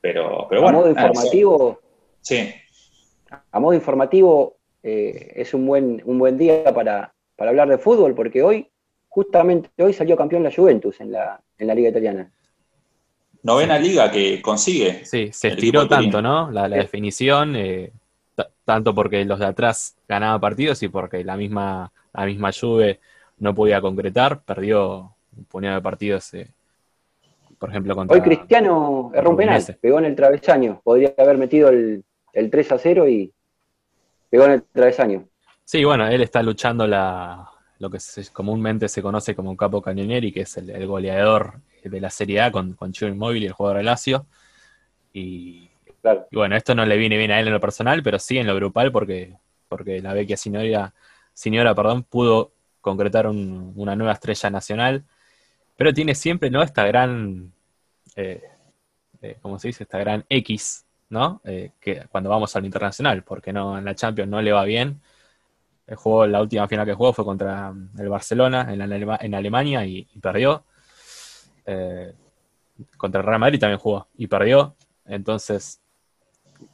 Pero, 0.00 0.46
pero 0.48 0.62
bueno. 0.62 0.78
A 0.78 0.80
modo 0.80 0.90
informativo. 0.90 1.80
sí. 2.20 2.54
A 3.50 3.58
modo 3.58 3.74
informativo, 3.74 4.56
eh, 4.82 5.32
es 5.36 5.54
un 5.54 5.66
buen, 5.66 6.02
un 6.04 6.18
buen 6.18 6.36
día 6.36 6.62
para, 6.74 7.12
hablar 7.38 7.68
de 7.68 7.78
fútbol, 7.78 8.14
porque 8.14 8.42
hoy, 8.42 8.68
justamente 9.08 9.70
hoy 9.78 9.92
salió 9.92 10.16
campeón 10.16 10.42
la 10.42 10.52
Juventus 10.54 11.00
en 11.00 11.10
la, 11.10 11.40
en 11.58 11.66
la 11.66 11.74
Liga 11.74 11.88
Italiana. 11.88 12.30
Novena 13.42 13.78
liga 13.78 14.10
que 14.10 14.40
consigue. 14.40 15.04
Sí, 15.04 15.30
se 15.32 15.48
estiró 15.48 15.88
tanto, 15.88 16.22
¿no? 16.22 16.50
La, 16.50 16.68
definición, 16.68 17.56
eh, 17.56 17.92
tanto 18.64 18.94
porque 18.94 19.24
los 19.24 19.38
de 19.38 19.46
atrás 19.46 19.96
ganaban 20.08 20.40
partidos 20.40 20.82
y 20.82 20.88
porque 20.88 21.24
la 21.24 21.36
misma, 21.36 21.92
la 22.12 22.24
misma 22.24 22.52
Juve 22.52 23.00
no 23.38 23.54
podía 23.54 23.80
concretar, 23.80 24.42
perdió 24.42 25.13
un 25.36 25.44
puñado 25.44 25.76
de 25.76 25.82
partidos, 25.82 26.32
eh, 26.34 26.50
por 27.58 27.70
ejemplo, 27.70 27.94
contra... 27.94 28.14
Hoy 28.14 28.22
Cristiano 28.22 29.10
erró 29.14 29.30
un 29.30 29.36
penal, 29.36 29.62
pegó 29.80 29.98
en 29.98 30.04
el 30.06 30.16
travesaño, 30.16 30.80
podría 30.82 31.14
haber 31.18 31.38
metido 31.38 31.68
el, 31.68 32.04
3 32.32 32.72
a 32.72 32.78
0 32.78 33.08
y 33.08 33.32
pegó 34.30 34.44
en 34.44 34.52
el 34.52 34.62
travesaño. 34.64 35.28
Sí, 35.64 35.84
bueno, 35.84 36.06
él 36.06 36.20
está 36.20 36.42
luchando 36.42 36.86
la, 36.86 37.48
lo 37.78 37.90
que 37.90 37.98
comúnmente 38.32 38.88
se 38.88 39.02
conoce 39.02 39.34
como 39.34 39.50
un 39.50 39.56
capo 39.56 39.80
cañoneri, 39.80 40.32
que 40.32 40.42
es 40.42 40.56
el, 40.56 40.86
goleador 40.86 41.60
de 41.82 42.00
la 42.00 42.10
Serie 42.10 42.40
A 42.40 42.50
con, 42.50 42.74
con 42.74 42.92
Chivo 42.92 43.10
Inmóvil 43.10 43.42
y 43.42 43.46
el 43.46 43.52
jugador 43.52 43.78
de 43.78 43.84
Lazio. 43.84 44.26
Y, 45.12 45.70
bueno, 46.32 46.56
esto 46.56 46.74
no 46.74 46.84
le 46.84 46.96
viene 46.96 47.16
bien 47.16 47.30
a 47.30 47.40
él 47.40 47.46
en 47.46 47.54
lo 47.54 47.60
personal, 47.60 48.02
pero 48.02 48.18
sí 48.18 48.38
en 48.38 48.46
lo 48.46 48.54
grupal 48.54 48.92
porque, 48.92 49.36
porque 49.68 50.02
la 50.02 50.12
Vecchia 50.12 50.36
Signora, 50.36 50.92
Signora 51.32 51.74
perdón, 51.74 52.02
pudo 52.02 52.52
concretar 52.80 53.26
una 53.26 53.96
nueva 53.96 54.12
estrella 54.12 54.50
nacional 54.50 55.04
pero 55.76 55.92
tiene 55.92 56.14
siempre, 56.14 56.50
¿no? 56.50 56.62
Esta 56.62 56.84
gran, 56.86 57.52
eh, 58.16 58.42
eh, 59.22 59.38
¿cómo 59.42 59.58
se 59.58 59.68
dice? 59.68 59.84
Esta 59.84 59.98
gran 59.98 60.24
X, 60.28 60.86
¿no? 61.08 61.40
Eh, 61.44 61.72
que 61.80 62.06
cuando 62.10 62.30
vamos 62.30 62.54
al 62.56 62.64
internacional, 62.64 63.24
porque 63.24 63.52
no 63.52 63.78
en 63.78 63.84
la 63.84 63.94
Champions 63.94 64.30
no 64.30 64.40
le 64.40 64.52
va 64.52 64.64
bien. 64.64 65.00
El 65.86 65.96
juego, 65.96 66.26
la 66.26 66.40
última 66.42 66.68
final 66.68 66.86
que 66.86 66.94
jugó 66.94 67.12
fue 67.12 67.24
contra 67.24 67.72
mm, 67.72 67.90
el 67.98 68.08
Barcelona 68.08 68.68
en, 68.72 69.34
Alemania 69.34 69.84
y, 69.86 70.04
perdió. 70.20 70.64
contra 72.96 73.20
el 73.20 73.26
Real 73.26 73.40
Madrid 73.40 73.60
también 73.60 73.78
jugó 73.78 74.08
y 74.16 74.26
perdió. 74.26 74.76
Entonces, 75.06 75.80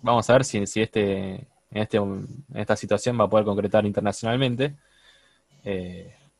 vamos 0.03 0.29
a 0.31 0.33
ver 0.35 0.45
si, 0.45 0.67
si 0.67 0.83
este, 0.83 1.35
en, 1.71 1.83
este, 1.83 1.97
en 1.99 2.47
esta 2.55 2.77
situación 2.77 3.19
va 3.19 3.25
a 3.25 3.29
poder 3.29 3.45
concretar 3.47 3.87
internacionalmente. 3.87 4.77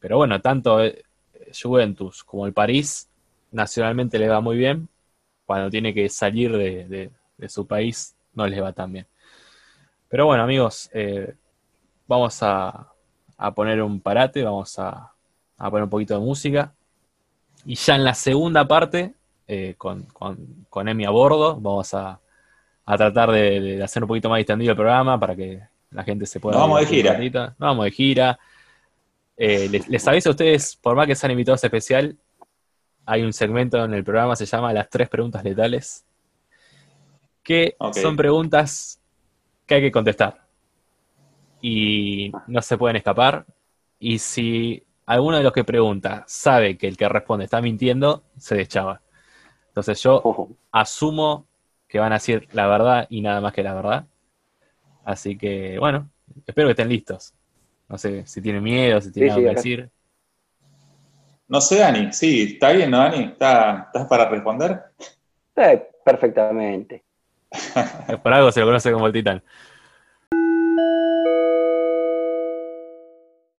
pero 0.01 0.17
bueno, 0.19 0.41
tanto 0.41 0.81
Juventus 1.53 2.25
como 2.25 2.47
el 2.47 2.53
París, 2.53 3.09
nacionalmente 3.53 4.19
le 4.19 4.29
va 4.29 4.41
muy 4.41 4.57
bien. 4.57 4.89
Cuando 5.45 5.71
tiene 5.71 5.93
que 5.93 6.09
salir 6.09 6.57
de, 6.57 7.11
su 7.49 7.67
país, 7.67 8.15
no 8.35 8.47
les 8.47 8.63
va 8.63 8.73
tan 8.73 8.93
bien. 8.93 9.07
Pero 10.09 10.27
bueno, 10.27 10.43
amigos, 10.43 10.91
eh, 10.93 11.35
vamos 12.07 12.39
a, 12.43 12.93
poner 13.55 13.83
un 13.83 14.01
parate, 14.01 14.45
vamos 14.45 14.79
a, 14.79 15.13
poner 15.57 15.85
un 15.85 15.91
poquito 15.91 16.15
de 16.15 16.21
música. 16.21 16.73
Y 17.65 17.75
ya 17.75 17.97
en 17.97 18.05
la 18.05 18.15
segunda 18.15 18.67
parte, 18.67 19.15
eh, 19.49 19.75
con, 19.77 20.05
con, 20.69 20.89
Emi 20.89 21.05
a 21.05 21.11
bordo, 21.11 21.57
vamos 21.57 21.93
a, 21.95 22.21
tratar 22.85 23.31
de, 23.33 23.83
hacer 23.83 24.03
un 24.03 24.09
poquito 24.09 24.29
más 24.29 24.39
distendido 24.39 24.73
el 24.73 24.77
programa 24.77 25.19
para 25.19 25.35
que 25.35 25.61
la 25.91 26.05
gente 26.05 26.27
se 26.27 26.39
pueda... 26.39 26.59
vamos 26.59 26.81
de 26.81 26.87
gira. 26.87 27.19
Nos 27.19 27.59
vamos 27.59 27.85
de 27.85 27.91
gira. 27.91 28.39
Eh, 29.43 29.71
les, 29.89 30.07
aviso 30.07 30.29
a 30.29 30.33
ustedes, 30.33 30.77
por 30.77 30.95
más 30.95 31.07
que 31.07 31.15
sean 31.15 31.31
invitados 31.31 31.65
especial, 31.65 32.15
hay 33.07 33.23
un 33.23 33.33
segmento 33.33 33.83
en 33.83 33.95
el 33.95 34.05
programa, 34.05 34.37
se 34.37 34.45
llama 34.45 34.71
Las 34.75 34.91
tres 34.91 35.09
preguntas 35.09 35.43
letales, 35.43 36.05
que 37.43 37.75
son 37.95 38.17
preguntas 38.17 39.01
que 39.65 39.77
hay 39.77 39.81
que 39.81 39.91
contestar. 39.91 40.47
Y 41.63 42.31
no 42.49 42.61
se 42.61 42.77
pueden 42.77 42.97
escapar. 42.97 43.47
y 43.99 44.19
si 44.19 44.85
alguno 45.07 45.39
de 45.39 45.43
los 45.43 45.55
que 45.55 45.65
pregunta 45.65 46.23
sabe 46.27 46.77
que 46.77 46.87
el 46.87 46.99
que 46.99 47.09
responde 47.09 47.47
está 47.47 47.63
mintiendo, 47.63 48.25
se 48.37 48.57
deschaba. 48.57 49.01
Entonces 49.69 50.03
yo 50.03 50.21
Ojo. 50.23 50.51
asumo 50.71 51.47
que 51.89 51.99
van 51.99 52.13
a 52.13 52.17
decir 52.17 52.47
la 52.53 52.67
verdad 52.67 53.07
y 53.09 53.23
nada 53.23 53.41
más 53.41 53.55
que 53.55 53.63
la 53.63 53.73
verdad. 53.73 54.07
Así 55.03 55.39
que, 55.39 55.79
bueno, 55.79 56.11
espero 56.47 56.69
que 56.69 56.73
estén 56.73 56.91
listos. 56.91 57.33
No 57.91 57.99
sé 57.99 58.27
si 58.27 58.41
tienen 58.41 58.63
miedo, 58.63 59.01
si 59.03 59.13
Sí, 59.13 59.21
sí, 59.21 59.29
algo 59.29 59.43
que 59.43 59.51
decir. 59.51 59.91
No 61.49 61.61
sé, 61.61 61.79
Dani, 61.79 62.13
sí, 62.13 62.53
está 62.55 62.73
bien, 62.73 62.91
¿no, 62.91 62.99
Dani? 62.99 63.25
¿Está- 63.25 63.85
¿Estás 63.87 64.07
para 64.09 64.29
responder? 64.29 64.81
Sí, 65.57 65.63
perfectamente. 66.05 67.05
Por 68.23 68.33
algo 68.33 68.53
se 68.53 68.61
lo 68.61 68.67
conoce 68.67 68.93
como 68.93 69.07
el 69.07 69.13
titán. 69.13 69.43